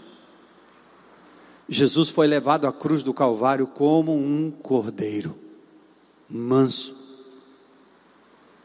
[1.69, 5.37] Jesus foi levado à cruz do Calvário como um cordeiro,
[6.29, 6.97] manso,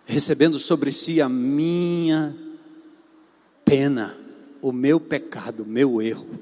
[0.05, 2.36] recebendo sobre si a minha
[3.65, 4.15] pena,
[4.61, 6.39] o meu pecado, o meu erro.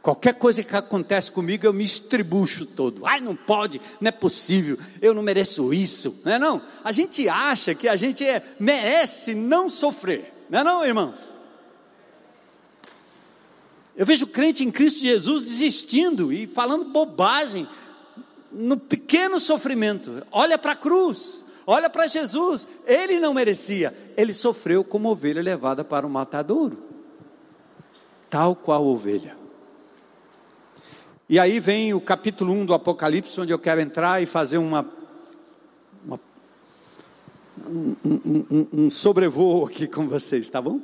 [0.00, 3.04] Qualquer coisa que acontece comigo, eu me estribucho todo.
[3.04, 6.20] Ai, não pode, não é possível, eu não mereço isso.
[6.24, 6.62] Não é não?
[6.82, 10.32] A gente acha que a gente é, merece não sofrer.
[10.48, 11.31] Não é não, irmãos?
[13.96, 17.68] Eu vejo crente em Cristo Jesus desistindo e falando bobagem
[18.50, 20.26] no pequeno sofrimento.
[20.30, 22.66] Olha para a cruz, olha para Jesus.
[22.86, 26.78] Ele não merecia, ele sofreu como ovelha levada para o matadouro,
[28.30, 29.36] tal qual ovelha.
[31.28, 34.86] E aí vem o capítulo 1 do Apocalipse, onde eu quero entrar e fazer uma,
[36.04, 36.20] uma
[37.66, 40.80] um, um, um, sobrevoo aqui com vocês, tá bom?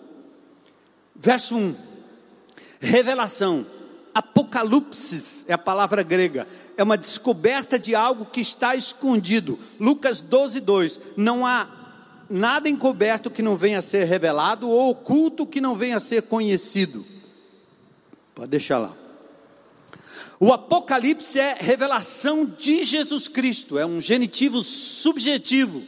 [1.15, 1.88] Verso 1
[2.81, 3.67] Revelação,
[4.15, 9.59] apocalipse é a palavra grega, é uma descoberta de algo que está escondido.
[9.81, 11.01] Lucas 12, 2.
[11.17, 11.69] Não há
[12.31, 16.23] nada encoberto que não venha a ser revelado, ou oculto que não venha a ser
[16.23, 17.05] conhecido.
[18.35, 18.93] Pode deixar lá.
[20.41, 25.83] O Apocalipse é revelação de Jesus Cristo, é um genitivo subjetivo.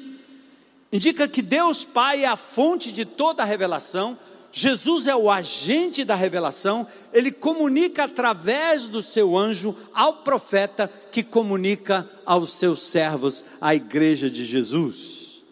[0.92, 4.18] Indica que Deus Pai é a fonte de toda a revelação,
[4.52, 11.22] Jesus é o agente da revelação, ele comunica através do seu anjo ao profeta, que
[11.22, 15.42] comunica aos seus servos, à igreja de Jesus.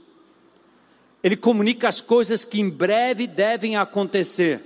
[1.23, 4.61] Ele comunica as coisas que em breve devem acontecer.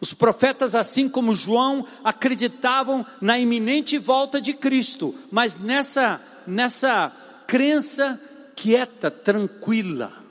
[0.00, 7.10] Os profetas, assim como João, acreditavam na iminente volta de Cristo, mas nessa, nessa
[7.46, 8.20] crença
[8.54, 10.27] quieta, tranquila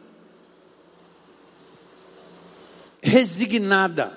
[3.08, 4.16] resignada,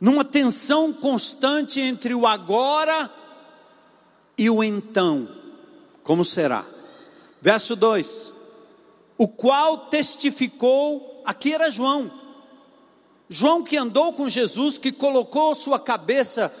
[0.00, 3.10] numa tensão constante entre o agora
[4.38, 5.28] e o então.
[6.02, 6.64] Como será?
[7.42, 8.32] Verso 2:
[9.18, 12.10] O qual testificou, aqui era João,
[13.28, 16.54] João que andou com Jesus, que colocou sua cabeça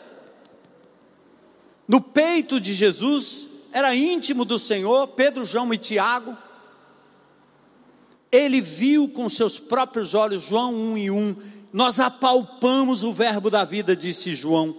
[1.86, 6.36] no peito de Jesus, era íntimo do Senhor, Pedro, João e Tiago
[8.30, 11.36] ele viu com seus próprios olhos, João 1 e 1,
[11.72, 14.74] nós apalpamos o verbo da vida, disse João.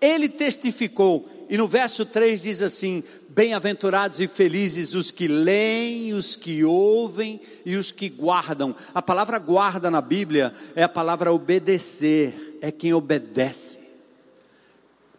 [0.00, 6.36] Ele testificou, e no verso 3 diz assim: Bem-aventurados e felizes os que leem, os
[6.36, 8.74] que ouvem e os que guardam.
[8.94, 13.78] A palavra guarda na Bíblia é a palavra obedecer, é quem obedece.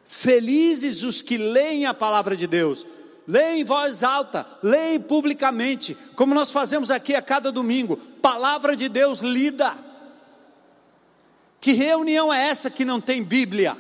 [0.06, 2.86] Felizes os que leem a palavra de Deus
[3.28, 8.88] leia em voz alta, leia publicamente, como nós fazemos aqui a cada domingo, palavra de
[8.88, 9.76] Deus lida.
[11.60, 13.76] Que reunião é essa que não tem Bíblia?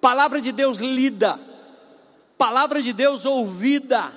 [0.00, 1.38] Palavra de Deus lida,
[2.36, 4.10] palavra de Deus ouvida,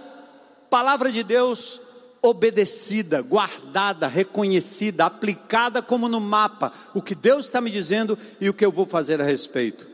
[0.69, 1.79] palavra de Deus
[2.23, 8.53] obedecida, guardada, reconhecida, aplicada como no mapa, o que Deus está me dizendo e o
[8.53, 9.90] que eu vou fazer a respeito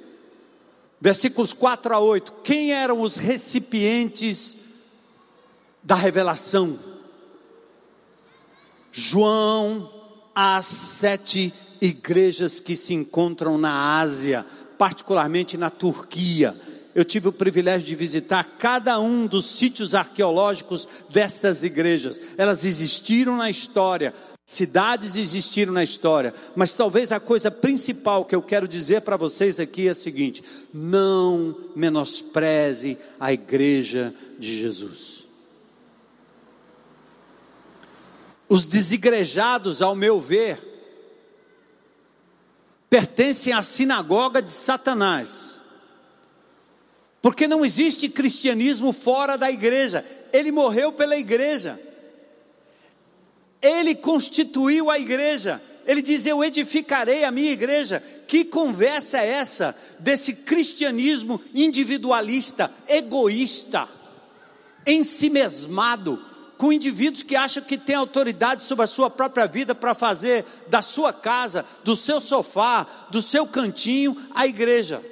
[1.00, 4.58] versículos 4 a 8, quem eram os recipientes
[5.84, 6.78] da revelação?
[8.92, 9.92] João,
[10.34, 14.46] as sete igrejas que se encontram na Ásia,
[14.78, 16.56] particularmente na Turquia.
[16.96, 22.20] Eu tive o privilégio de visitar cada um dos sítios arqueológicos destas igrejas.
[22.38, 24.16] Elas existiram na história,
[24.50, 29.60] Cidades existiram na história, mas talvez a coisa principal que eu quero dizer para vocês
[29.60, 30.42] aqui é a seguinte:
[30.74, 35.26] não menospreze a igreja de Jesus.
[38.48, 40.58] Os desigrejados, ao meu ver,
[42.90, 45.60] pertencem à sinagoga de Satanás.
[47.22, 51.78] Porque não existe cristianismo fora da igreja, ele morreu pela igreja.
[53.62, 55.62] Ele constituiu a igreja.
[55.86, 58.04] Ele diz: Eu edificarei a minha igreja.
[58.28, 63.88] Que conversa é essa desse cristianismo individualista, egoísta,
[64.86, 66.22] ensimesmado,
[66.58, 70.82] com indivíduos que acham que têm autoridade sobre a sua própria vida para fazer da
[70.82, 75.04] sua casa, do seu sofá, do seu cantinho, a igreja?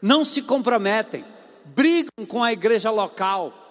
[0.00, 1.24] Não se comprometem,
[1.66, 3.67] brigam com a igreja local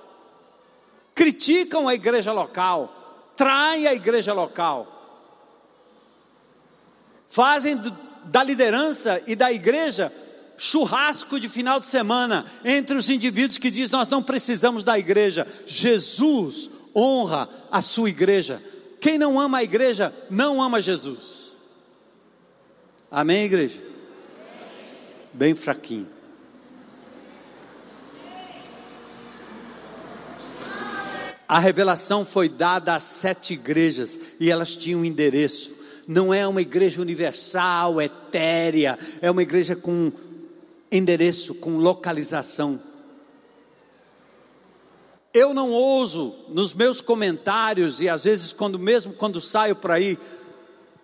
[1.17, 4.87] criticam a igreja local, traem a igreja local,
[7.25, 7.75] fazem
[8.25, 10.13] da liderança e da igreja
[10.59, 15.47] churrasco de final de semana entre os indivíduos que dizem nós não precisamos da igreja.
[15.65, 18.61] Jesus honra a sua igreja.
[19.01, 21.51] Quem não ama a igreja não ama Jesus.
[23.09, 23.81] Amém, igreja?
[25.33, 26.16] Bem fraquinho.
[31.47, 35.71] A revelação foi dada às sete igrejas e elas tinham um endereço.
[36.07, 40.11] Não é uma igreja universal, etérea, é uma igreja com
[40.91, 42.79] endereço, com localização.
[45.33, 50.17] Eu não ouso nos meus comentários e às vezes quando mesmo quando saio por aí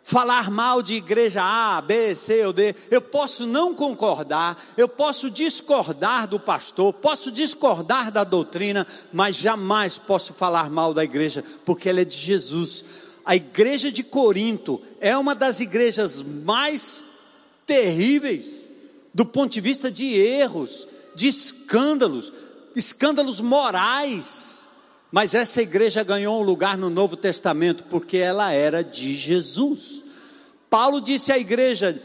[0.03, 2.75] falar mal de igreja A, B, C ou D.
[2.91, 9.97] Eu posso não concordar, eu posso discordar do pastor, posso discordar da doutrina, mas jamais
[9.97, 12.83] posso falar mal da igreja, porque ela é de Jesus.
[13.25, 17.03] A igreja de Corinto é uma das igrejas mais
[17.65, 18.67] terríveis
[19.13, 22.33] do ponto de vista de erros, de escândalos,
[22.75, 24.62] escândalos morais.
[25.13, 30.03] Mas essa igreja ganhou um lugar no Novo Testamento porque ela era de Jesus.
[30.71, 32.01] Paulo disse à igreja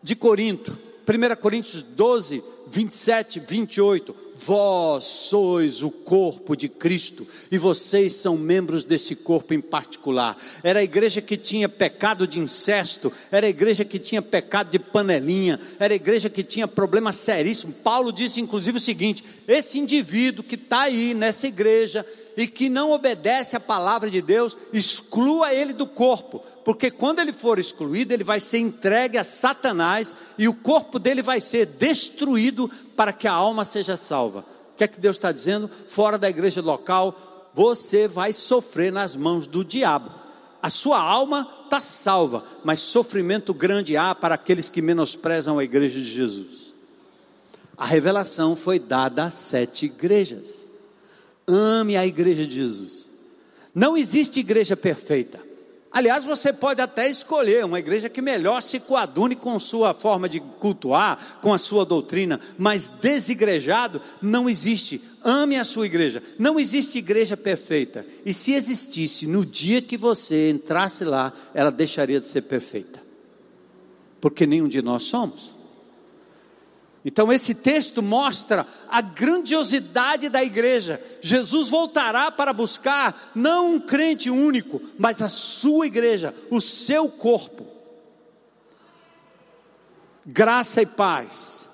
[0.00, 8.12] de Corinto, 1 Coríntios 12, 27, 28: Vós sois o corpo de Cristo e vocês
[8.12, 10.36] são membros desse corpo em particular.
[10.62, 14.78] Era a igreja que tinha pecado de incesto, era a igreja que tinha pecado de
[14.78, 17.72] panelinha, era a igreja que tinha problema seríssimo.
[17.72, 22.04] Paulo disse inclusive o seguinte: esse indivíduo que está aí nessa igreja
[22.36, 27.32] e que não obedece à palavra de Deus, exclua ele do corpo, porque quando ele
[27.32, 32.70] for excluído, ele vai ser entregue a Satanás e o corpo dele vai ser destruído
[32.94, 34.40] para que a alma seja salva.
[34.74, 35.70] O que é que Deus está dizendo?
[35.88, 40.10] Fora da igreja local, você vai sofrer nas mãos do diabo.
[40.62, 45.98] A sua alma está salva, mas sofrimento grande há para aqueles que menosprezam a igreja
[45.98, 46.72] de Jesus.
[47.78, 50.65] A revelação foi dada a sete igrejas.
[51.46, 53.10] Ame a igreja de Jesus.
[53.74, 55.46] Não existe igreja perfeita.
[55.96, 60.40] Aliás, você pode até escolher uma igreja que melhor se coadune com sua forma de
[60.40, 65.00] cultuar, com a sua doutrina, mas desigrejado não existe.
[65.24, 66.22] Ame a sua igreja.
[66.38, 68.04] Não existe igreja perfeita.
[68.26, 73.02] E se existisse, no dia que você entrasse lá, ela deixaria de ser perfeita.
[74.20, 75.55] Porque nenhum de nós somos.
[77.08, 81.00] Então, esse texto mostra a grandiosidade da igreja.
[81.22, 87.64] Jesus voltará para buscar não um crente único, mas a sua igreja, o seu corpo.
[90.26, 91.65] Graça e paz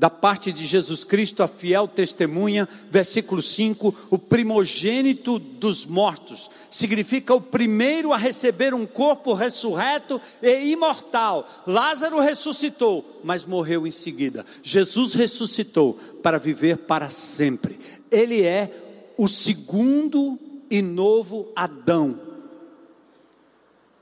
[0.00, 7.34] da parte de Jesus Cristo, a fiel testemunha, versículo 5, o primogênito dos mortos, significa
[7.34, 11.46] o primeiro a receber um corpo ressurreto e imortal.
[11.66, 14.46] Lázaro ressuscitou, mas morreu em seguida.
[14.62, 17.78] Jesus ressuscitou para viver para sempre.
[18.10, 18.72] Ele é
[19.18, 20.38] o segundo
[20.70, 22.18] e novo Adão.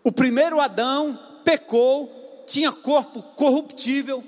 [0.04, 4.22] O primeiro Adão pecou, tinha corpo corruptível,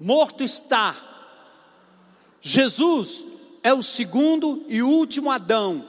[0.00, 0.96] morto está.
[2.40, 3.24] Jesus
[3.62, 5.84] é o segundo e último Adão,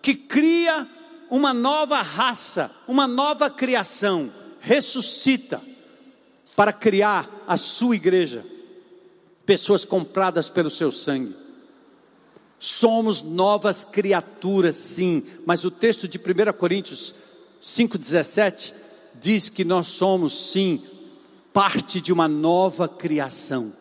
[0.00, 0.86] que cria
[1.30, 5.60] uma nova raça, uma nova criação, ressuscita
[6.54, 8.44] para criar a sua igreja,
[9.46, 11.34] pessoas compradas pelo seu sangue.
[12.58, 17.14] Somos novas criaturas, sim, mas o texto de 1 Coríntios
[17.62, 18.74] 5,17
[19.18, 20.82] diz que nós somos, sim,
[21.52, 23.72] parte de uma nova criação.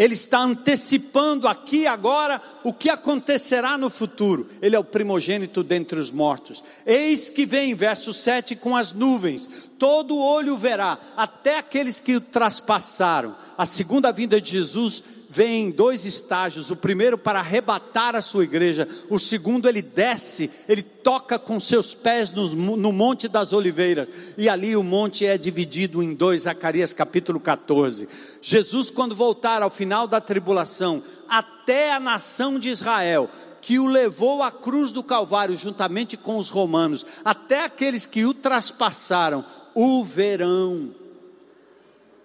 [0.00, 4.46] Ele está antecipando aqui agora o que acontecerá no futuro.
[4.62, 6.64] Ele é o primogênito dentre os mortos.
[6.86, 9.68] Eis que vem, verso 7, com as nuvens.
[9.78, 13.36] Todo olho verá, até aqueles que o traspassaram.
[13.58, 18.44] A segunda vinda de Jesus vem em dois estágios: o primeiro para arrebatar a sua
[18.44, 24.10] igreja, o segundo ele desce, ele toca com seus pés no, no Monte das Oliveiras,
[24.36, 28.08] e ali o monte é dividido em dois, Zacarias capítulo 14.
[28.42, 34.42] Jesus, quando voltar ao final da tribulação, até a nação de Israel, que o levou
[34.42, 40.99] à cruz do Calvário juntamente com os romanos, até aqueles que o traspassaram, o verão.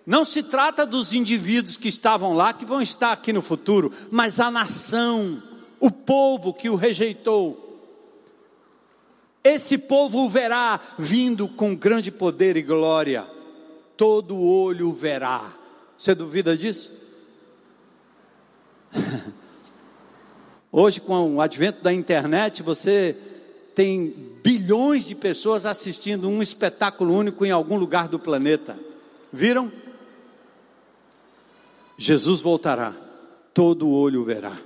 [0.05, 4.39] Não se trata dos indivíduos que estavam lá, que vão estar aqui no futuro, mas
[4.39, 5.41] a nação,
[5.79, 7.63] o povo que o rejeitou.
[9.43, 13.25] Esse povo o verá vindo com grande poder e glória,
[13.97, 15.53] todo olho o verá.
[15.97, 16.93] Você duvida disso?
[20.71, 23.17] Hoje, com o advento da internet, você
[23.73, 28.77] tem bilhões de pessoas assistindo um espetáculo único em algum lugar do planeta.
[29.31, 29.71] Viram?
[31.97, 32.93] Jesus voltará,
[33.53, 34.57] todo olho verá.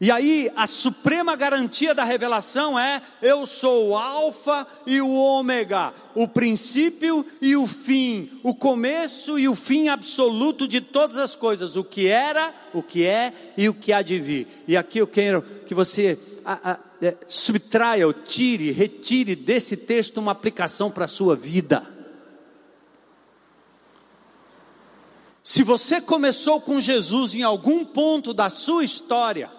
[0.00, 5.94] E aí, a suprema garantia da revelação é: eu sou o Alfa e o Ômega,
[6.14, 11.76] o princípio e o fim, o começo e o fim absoluto de todas as coisas,
[11.76, 14.48] o que era, o que é e o que há de vir.
[14.66, 20.18] E aqui eu quero que você a, a, é, subtraia, ou tire, retire desse texto
[20.18, 21.93] uma aplicação para a sua vida.
[25.46, 29.50] Se você começou com Jesus em algum ponto da sua história,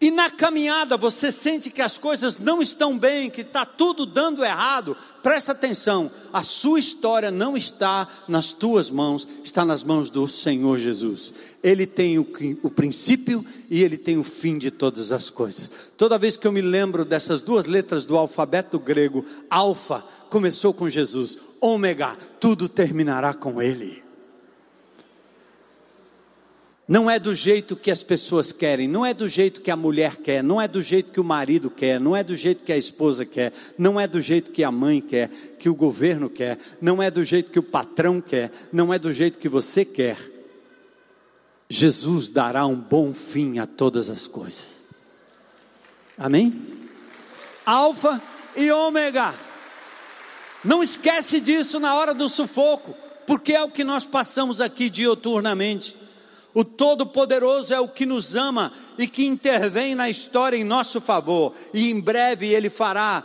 [0.00, 4.44] e na caminhada você sente que as coisas não estão bem, que está tudo dando
[4.44, 10.28] errado, presta atenção, a sua história não está nas tuas mãos, está nas mãos do
[10.28, 11.32] Senhor Jesus.
[11.64, 12.26] Ele tem o,
[12.62, 15.68] o princípio e ele tem o fim de todas as coisas.
[15.96, 20.88] Toda vez que eu me lembro dessas duas letras do alfabeto grego, alfa começou com
[20.88, 24.07] Jesus, ômega, tudo terminará com ele.
[26.88, 30.16] Não é do jeito que as pessoas querem, não é do jeito que a mulher
[30.16, 32.78] quer, não é do jeito que o marido quer, não é do jeito que a
[32.78, 35.28] esposa quer, não é do jeito que a mãe quer,
[35.58, 39.12] que o governo quer, não é do jeito que o patrão quer, não é do
[39.12, 40.16] jeito que você quer.
[41.68, 44.78] Jesus dará um bom fim a todas as coisas.
[46.16, 46.58] Amém?
[47.66, 48.18] Alfa
[48.56, 49.34] e ômega.
[50.64, 55.97] Não esquece disso na hora do sufoco, porque é o que nós passamos aqui dioturnamente.
[56.58, 61.54] O Todo-Poderoso é o que nos ama e que intervém na história em nosso favor,
[61.72, 63.22] e em breve Ele fará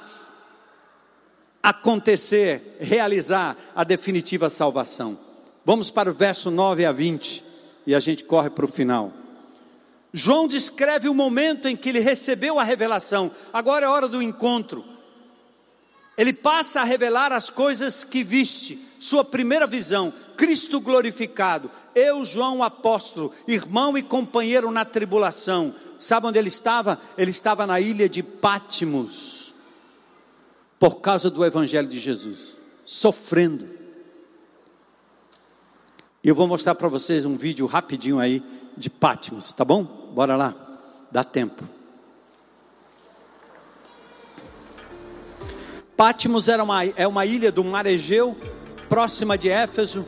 [1.63, 5.17] acontecer, realizar a definitiva salvação.
[5.65, 7.43] Vamos para o verso 9 a 20
[7.87, 9.11] e a gente corre para o final.
[10.13, 14.85] João descreve o momento em que ele recebeu a revelação, agora é hora do encontro.
[16.15, 20.13] Ele passa a revelar as coisas que viste, sua primeira visão,
[20.43, 21.71] Cristo glorificado.
[21.95, 25.73] Eu, João apóstolo, irmão e companheiro na tribulação.
[25.97, 26.99] Sabe onde ele estava?
[27.17, 29.53] Ele estava na ilha de Pátimos,
[30.77, 33.69] por causa do Evangelho de Jesus, sofrendo.
[36.21, 38.43] Eu vou mostrar para vocês um vídeo rapidinho aí
[38.75, 39.85] de Pátimos, tá bom?
[39.85, 40.53] Bora lá,
[41.09, 41.63] dá tempo.
[45.95, 48.35] Pátimos era uma, é uma ilha do mar Egeu,
[48.89, 50.05] próxima de Éfeso,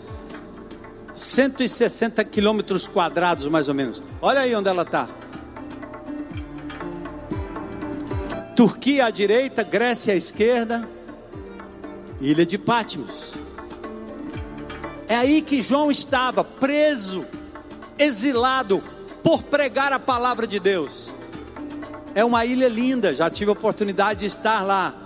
[1.15, 4.03] 160 quilômetros quadrados mais ou menos.
[4.21, 5.07] Olha aí onde ela está.
[8.55, 10.87] Turquia à direita, Grécia à esquerda,
[12.21, 13.33] ilha de Patmos.
[15.07, 17.25] É aí que João estava, preso,
[17.97, 18.83] exilado,
[19.23, 21.13] por pregar a palavra de Deus.
[22.13, 25.04] É uma ilha linda, já tive a oportunidade de estar lá.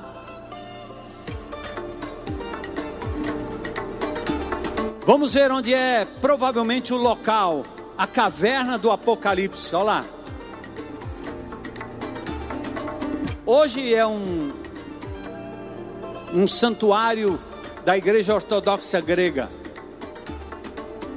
[5.11, 7.65] Vamos ver onde é provavelmente o local,
[7.97, 9.75] a caverna do Apocalipse.
[9.75, 10.05] Olha lá.
[13.43, 14.53] Hoje é um,
[16.31, 17.39] um santuário
[17.83, 19.49] da Igreja Ortodoxa Grega.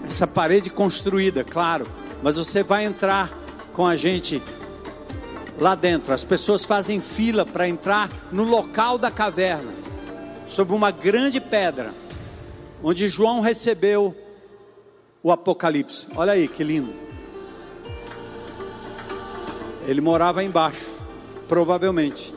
[0.07, 1.87] Essa parede construída, claro,
[2.23, 3.31] mas você vai entrar
[3.75, 4.43] com a gente
[5.59, 6.15] lá dentro.
[6.15, 9.75] As pessoas fazem fila para entrar no local da caverna,
[10.47, 11.93] sob uma grande pedra
[12.83, 14.15] onde João recebeu
[15.23, 16.07] o Apocalipse.
[16.17, 16.93] Olha aí que lindo.
[19.87, 20.91] Ele morava embaixo,
[21.49, 22.35] provavelmente.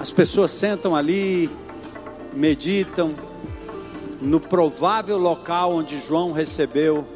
[0.00, 1.50] As pessoas sentam ali,
[2.32, 3.14] meditam
[4.20, 7.06] no provável local onde João recebeu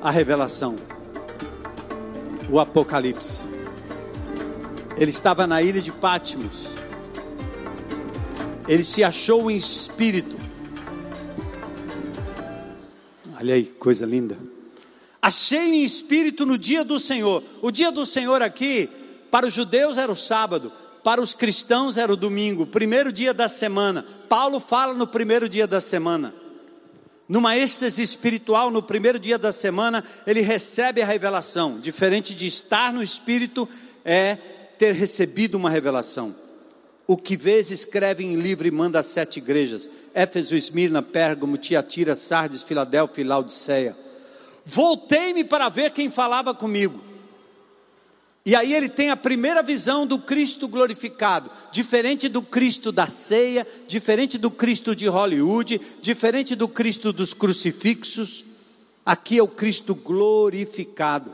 [0.00, 0.76] a revelação,
[2.50, 3.40] o Apocalipse.
[4.96, 6.81] Ele estava na ilha de Patmos
[8.68, 10.36] ele se achou em espírito.
[13.38, 14.38] Olha aí, coisa linda.
[15.20, 17.42] Achei em espírito no dia do Senhor.
[17.60, 18.88] O dia do Senhor aqui,
[19.30, 23.48] para os judeus era o sábado, para os cristãos era o domingo, primeiro dia da
[23.48, 24.04] semana.
[24.28, 26.32] Paulo fala no primeiro dia da semana.
[27.28, 31.80] Numa êxtase espiritual, no primeiro dia da semana, ele recebe a revelação.
[31.80, 33.68] Diferente de estar no espírito,
[34.04, 34.36] é
[34.78, 36.34] ter recebido uma revelação.
[37.06, 42.14] O que vês escreve em livro e manda a sete igrejas: Éfeso, Esmirna, Pérgamo, Tiatira,
[42.14, 43.96] Sardes, Filadélfia e Laodiceia.
[44.64, 47.00] Voltei-me para ver quem falava comigo.
[48.44, 53.66] E aí ele tem a primeira visão do Cristo glorificado, diferente do Cristo da ceia,
[53.86, 58.44] diferente do Cristo de Hollywood, diferente do Cristo dos crucifixos.
[59.06, 61.32] Aqui é o Cristo glorificado.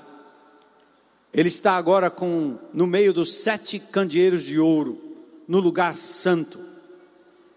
[1.32, 5.07] Ele está agora com no meio dos sete candeeiros de ouro
[5.48, 6.60] no lugar santo.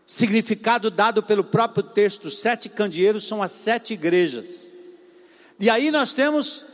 [0.08, 4.72] Significado dado pelo próprio texto: sete candeeiros são as sete igrejas.
[5.60, 6.66] E aí nós temos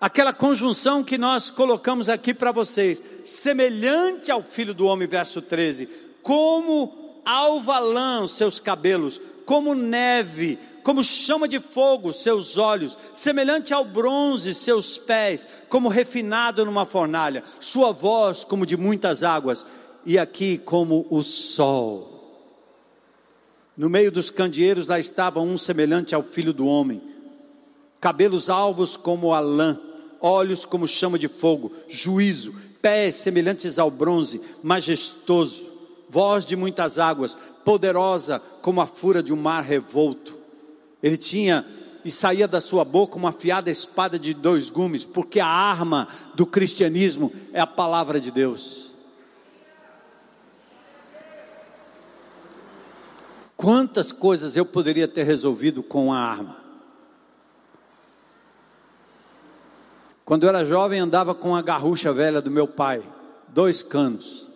[0.00, 5.88] aquela conjunção que nós colocamos aqui para vocês, semelhante ao filho do homem, verso 13,
[6.22, 13.84] como alva lã seus cabelos, como neve, como chama de fogo seus olhos, semelhante ao
[13.84, 19.66] bronze seus pés, como refinado numa fornalha, sua voz como de muitas águas,
[20.08, 22.08] e aqui como o sol.
[23.76, 27.02] No meio dos candeeiros lá estava um semelhante ao filho do homem,
[28.00, 29.78] cabelos alvos como a lã,
[30.18, 35.68] olhos como chama de fogo, juízo, pés semelhantes ao bronze, majestoso,
[36.08, 40.38] voz de muitas águas, poderosa como a fúria de um mar revolto.
[41.02, 41.66] Ele tinha
[42.02, 46.46] e saía da sua boca uma afiada espada de dois gumes, porque a arma do
[46.46, 48.87] cristianismo é a palavra de Deus.
[53.58, 56.58] Quantas coisas eu poderia ter resolvido com a arma?
[60.24, 63.02] Quando eu era jovem, andava com a garrucha velha do meu pai,
[63.48, 64.48] dois canos.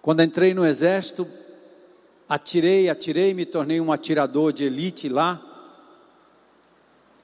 [0.00, 1.28] Quando entrei no exército,
[2.26, 5.38] atirei, atirei, me tornei um atirador de elite lá.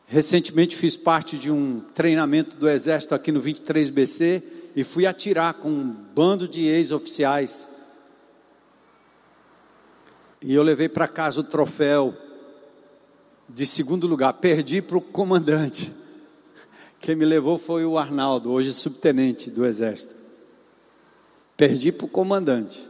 [0.04, 4.42] Recentemente fiz parte de um treinamento do exército aqui no 23BC
[4.76, 7.71] e fui atirar com um bando de ex-oficiais.
[10.42, 12.16] E eu levei para casa o troféu
[13.48, 15.92] de segundo lugar, perdi para o comandante.
[17.00, 20.14] Quem me levou foi o Arnaldo, hoje subtenente do Exército.
[21.56, 22.88] Perdi para o comandante.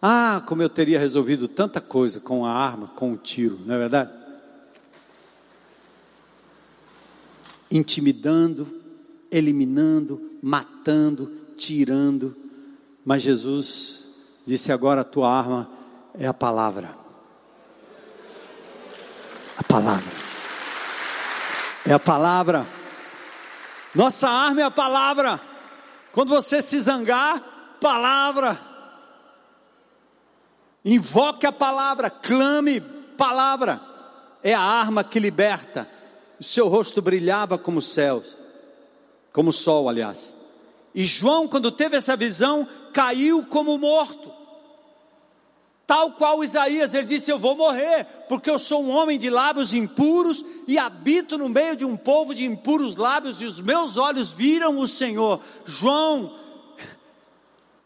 [0.00, 3.78] Ah, como eu teria resolvido tanta coisa com a arma, com o tiro, não é
[3.78, 4.16] verdade?
[7.70, 8.68] Intimidando,
[9.30, 12.36] eliminando, matando, tirando.
[13.06, 14.02] Mas Jesus
[14.44, 15.70] disse: agora a tua arma
[16.18, 16.92] é a palavra.
[19.56, 20.12] A palavra.
[21.86, 22.66] É a palavra.
[23.94, 25.40] Nossa arma é a palavra.
[26.10, 27.40] Quando você se zangar,
[27.80, 28.60] palavra.
[30.84, 32.80] Invoque a palavra, clame
[33.16, 33.80] palavra.
[34.42, 35.88] É a arma que liberta.
[36.40, 38.36] O seu rosto brilhava como céus,
[39.32, 40.35] como o sol, aliás.
[40.96, 44.32] E João, quando teve essa visão, caiu como morto.
[45.86, 49.74] Tal qual Isaías, ele disse: Eu vou morrer, porque eu sou um homem de lábios
[49.74, 54.32] impuros e habito no meio de um povo de impuros lábios, e os meus olhos
[54.32, 55.38] viram o Senhor.
[55.66, 56.34] João,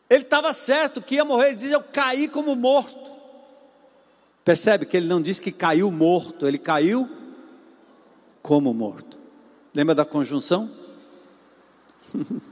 [0.09, 3.11] ele estava certo que ia morrer, ele diz: Eu caí como morto.
[4.45, 7.11] Percebe que ele não disse que caiu morto, ele caiu
[8.41, 9.19] como morto.
[9.75, 10.71] Lembra da conjunção?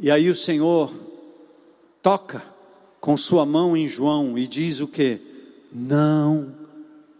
[0.00, 0.90] e aí o Senhor
[2.02, 2.42] toca
[2.98, 5.20] com sua mão em João e diz o que?
[5.70, 6.54] Não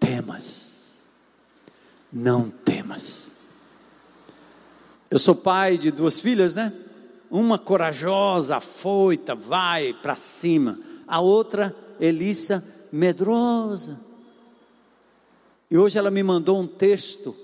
[0.00, 1.00] temas,
[2.10, 3.32] não temas.
[5.10, 6.72] Eu sou pai de duas filhas, né?
[7.30, 10.78] Uma corajosa, afoita, vai para cima.
[11.06, 14.00] A outra, Elissa, medrosa.
[15.70, 17.36] E hoje ela me mandou um texto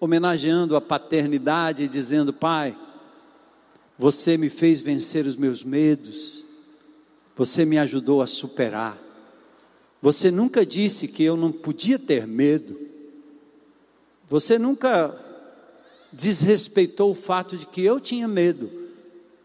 [0.00, 2.74] homenageando a paternidade, dizendo: Pai,
[3.98, 6.38] você me fez vencer os meus medos
[7.38, 8.98] você me ajudou a superar.
[10.02, 12.76] Você nunca disse que eu não podia ter medo.
[14.28, 15.16] Você nunca
[16.12, 18.68] desrespeitou o fato de que eu tinha medo.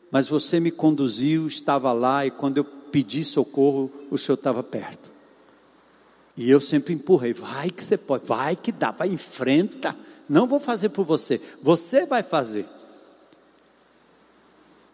[0.10, 5.12] Mas você me conduziu, estava lá e quando eu pedi socorro, o Senhor estava perto.
[6.36, 9.96] E eu sempre empurrei, vai que você pode, vai que dá, vai enfrenta.
[10.28, 12.66] Não vou fazer por você, você vai fazer.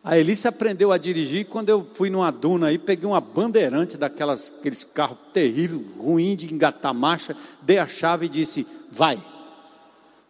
[0.04, 4.54] A Elise aprendeu a dirigir quando eu fui numa duna aí, peguei uma bandeirante daquelas
[4.58, 9.22] aqueles carros terríveis, ruim de engatar marcha, dei a chave e disse: "Vai".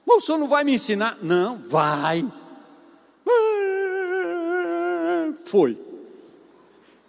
[0.06, 1.18] Mas o senhor não vai me ensinar?
[1.22, 2.26] Não, vai.
[5.46, 5.78] Foi.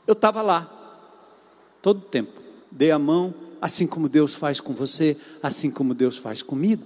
[0.06, 0.68] Eu estava lá,
[1.80, 2.40] todo o tempo.
[2.70, 6.84] Dei a mão, assim como Deus faz com você, assim como Deus faz comigo,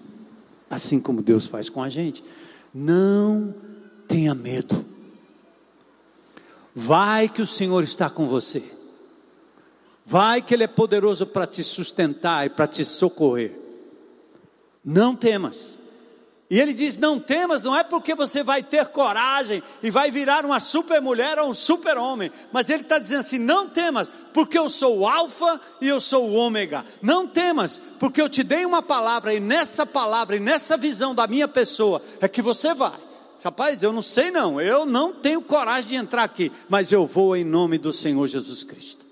[0.70, 2.24] assim como Deus faz com a gente.
[2.72, 3.54] Não
[4.06, 4.93] tenha medo.
[6.74, 8.62] Vai que o Senhor está com você.
[10.04, 13.52] Vai que Ele é poderoso para te sustentar e para te socorrer.
[14.84, 15.78] Não temas.
[16.50, 20.44] E ele diz: Não temas, não é porque você vai ter coragem e vai virar
[20.44, 24.58] uma super mulher ou um super homem, mas ele está dizendo assim: Não temas, porque
[24.58, 26.84] eu sou o Alfa e eu sou o Ômega.
[27.00, 31.26] Não temas, porque eu te dei uma palavra, e nessa palavra, e nessa visão da
[31.26, 33.03] minha pessoa, é que você vai.
[33.42, 37.36] Rapaz, eu não sei não, eu não tenho coragem de entrar aqui, mas eu vou
[37.36, 39.04] em nome do Senhor Jesus Cristo.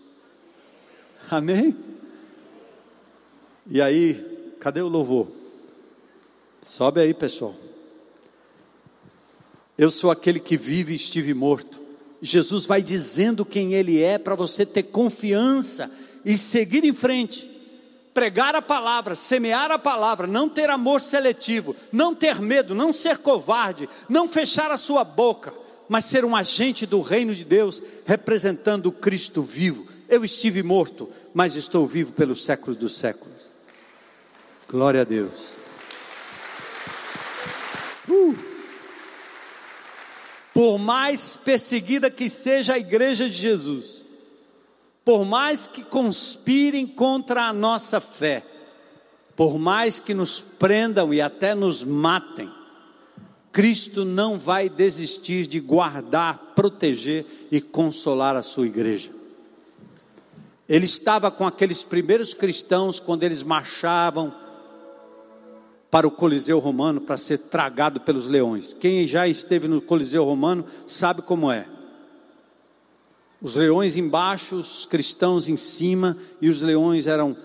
[1.31, 1.77] Amém?
[3.67, 4.15] E aí,
[4.59, 5.29] cadê o louvor?
[6.63, 7.55] Sobe aí, pessoal.
[9.77, 11.81] Eu sou aquele que vive e estive morto.
[12.21, 15.91] Jesus vai dizendo quem Ele é para você ter confiança
[16.25, 17.51] e seguir em frente.
[18.15, 23.19] Pregar a palavra, semear a palavra, não ter amor seletivo, não ter medo, não ser
[23.19, 25.53] covarde, não fechar a sua boca,
[25.89, 29.87] mas ser um agente do reino de Deus, representando o Cristo vivo.
[30.09, 33.33] Eu estive morto, mas estou vivo pelos séculos dos séculos.
[34.69, 35.55] Glória a Deus.
[38.09, 38.53] Uh.
[40.53, 44.02] Por mais perseguida que seja a igreja de Jesus,
[45.05, 48.45] por mais que conspirem contra a nossa fé,
[49.35, 52.51] por mais que nos prendam e até nos matem,
[53.51, 59.11] Cristo não vai desistir de guardar, proteger e consolar a sua igreja.
[60.69, 64.33] Ele estava com aqueles primeiros cristãos quando eles marchavam
[65.91, 68.73] para o Coliseu Romano para ser tragado pelos leões.
[68.73, 71.67] Quem já esteve no Coliseu Romano sabe como é.
[73.43, 77.37] Os leões embaixo, os cristãos em cima, e os leões eram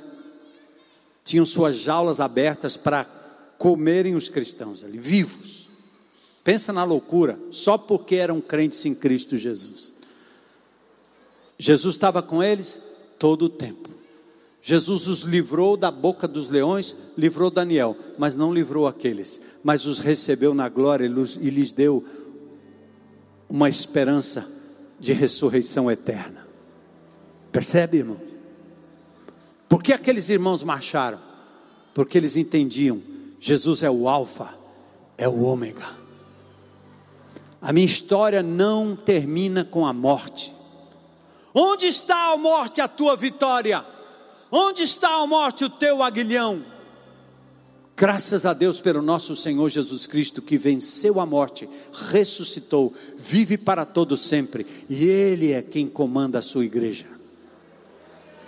[1.23, 3.03] tinham suas jaulas abertas para
[3.57, 5.67] comerem os cristãos ali, vivos.
[6.41, 9.93] Pensa na loucura, só porque eram crentes em Cristo Jesus.
[11.59, 12.79] Jesus estava com eles
[13.19, 13.89] todo o tempo.
[14.61, 19.99] Jesus os livrou da boca dos leões, livrou Daniel, mas não livrou aqueles, mas os
[19.99, 22.05] recebeu na glória e lhes deu
[23.49, 24.56] uma esperança
[24.99, 26.47] de ressurreição eterna.
[27.51, 28.19] Percebe, irmão?
[29.69, 31.19] Por que aqueles irmãos marcharam?
[31.93, 33.01] Porque eles entendiam:
[33.39, 34.49] Jesus é o Alfa,
[35.17, 35.87] é o Ômega.
[37.61, 40.53] A minha história não termina com a morte.
[41.53, 43.83] Onde está a morte, a tua vitória?
[44.51, 46.63] Onde está a morte, o teu aguilhão?
[47.99, 51.67] Graças a Deus pelo nosso Senhor Jesus Cristo que venceu a morte,
[52.11, 57.07] ressuscitou, vive para todo sempre, e ele é quem comanda a sua igreja.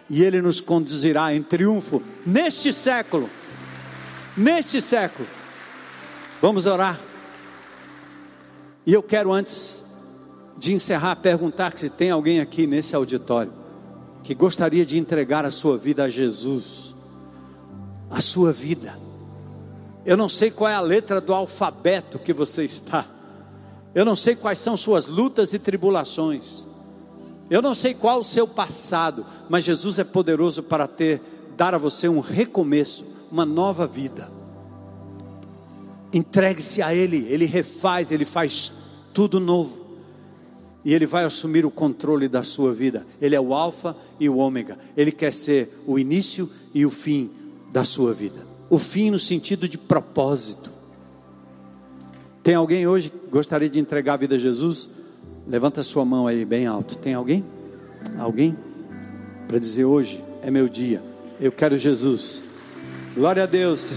[0.07, 3.27] E ele nos conduzirá em triunfo neste século.
[4.37, 5.27] Neste século.
[6.39, 6.99] Vamos orar.
[8.85, 9.83] E eu quero antes
[10.59, 13.51] de encerrar perguntar se tem alguém aqui nesse auditório
[14.23, 16.93] que gostaria de entregar a sua vida a Jesus,
[18.11, 19.08] a sua vida.
[20.09, 23.05] Eu não sei qual é a letra do alfabeto que você está.
[23.93, 26.65] Eu não sei quais são suas lutas e tribulações.
[27.47, 31.21] Eu não sei qual o seu passado, mas Jesus é poderoso para ter
[31.55, 34.31] dar a você um recomeço, uma nova vida.
[36.11, 38.73] Entregue-se a ele, ele refaz, ele faz
[39.13, 39.85] tudo novo
[40.83, 43.05] e Ele vai assumir o controle da sua vida.
[43.21, 44.79] Ele é o Alfa e o Ômega.
[44.97, 47.29] Ele quer ser o início e o fim
[47.71, 48.48] da sua vida.
[48.69, 50.69] O fim no sentido de propósito.
[52.43, 54.89] Tem alguém hoje que gostaria de entregar a vida a Jesus?
[55.47, 56.95] Levanta sua mão aí bem alto.
[56.97, 57.43] Tem alguém?
[58.17, 58.55] Alguém?
[59.47, 61.01] Para dizer hoje é meu dia.
[61.39, 62.41] Eu quero Jesus.
[63.15, 63.93] Glória a Deus.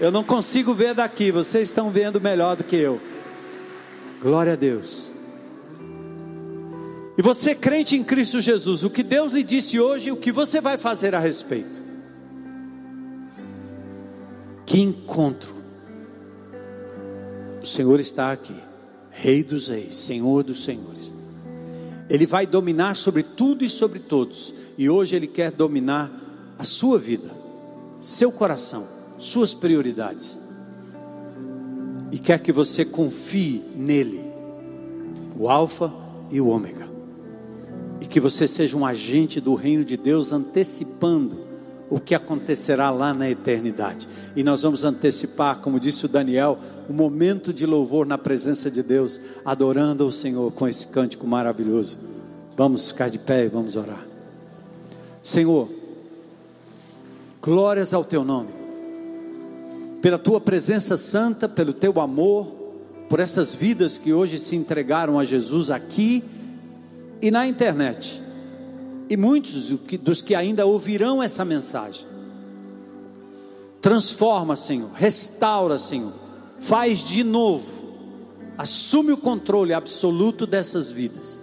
[0.00, 3.00] Eu não consigo ver daqui, vocês estão vendo melhor do que eu.
[4.20, 5.10] Glória a Deus.
[7.16, 10.60] E você crente em Cristo Jesus, o que Deus lhe disse hoje, o que você
[10.60, 11.85] vai fazer a respeito?
[14.66, 15.54] Que encontro!
[17.62, 18.54] O Senhor está aqui,
[19.10, 21.12] Rei dos Reis, Senhor dos Senhores.
[22.10, 26.10] Ele vai dominar sobre tudo e sobre todos, e hoje Ele quer dominar
[26.58, 27.30] a sua vida,
[28.00, 28.84] seu coração,
[29.18, 30.38] suas prioridades,
[32.12, 34.20] e quer que você confie nele,
[35.38, 35.92] o Alfa
[36.30, 36.96] e o Ômega
[38.00, 41.45] e que você seja um agente do reino de Deus antecipando
[41.88, 44.08] o que acontecerá lá na eternidade.
[44.34, 46.58] E nós vamos antecipar, como disse o Daniel,
[46.90, 51.98] um momento de louvor na presença de Deus, adorando o Senhor com esse cântico maravilhoso.
[52.56, 54.04] Vamos ficar de pé e vamos orar.
[55.22, 55.68] Senhor,
[57.42, 58.50] glórias ao teu nome.
[60.00, 62.46] Pela tua presença santa, pelo teu amor,
[63.08, 66.24] por essas vidas que hoje se entregaram a Jesus aqui
[67.22, 68.22] e na internet.
[69.08, 69.68] E muitos
[70.00, 72.06] dos que ainda ouvirão essa mensagem.
[73.80, 76.12] Transforma, Senhor, restaura, Senhor,
[76.58, 77.70] faz de novo,
[78.58, 81.38] assume o controle absoluto dessas vidas,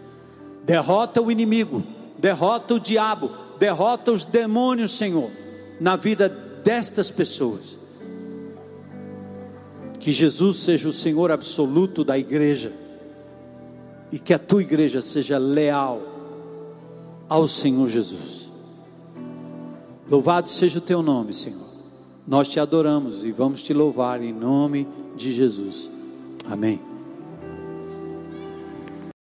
[0.65, 1.81] derrota o inimigo,
[2.17, 5.31] derrota o diabo, derrota os demônios, Senhor,
[5.79, 6.27] na vida
[6.63, 7.77] destas pessoas.
[9.99, 12.73] Que Jesus seja o Senhor absoluto da igreja.
[14.11, 16.12] E que a tua igreja seja leal
[17.27, 18.49] ao Senhor Jesus.
[20.09, 21.59] Louvado seja o teu nome, Senhor.
[22.27, 25.89] Nós te adoramos e vamos te louvar em nome de Jesus.
[26.49, 26.92] Amém.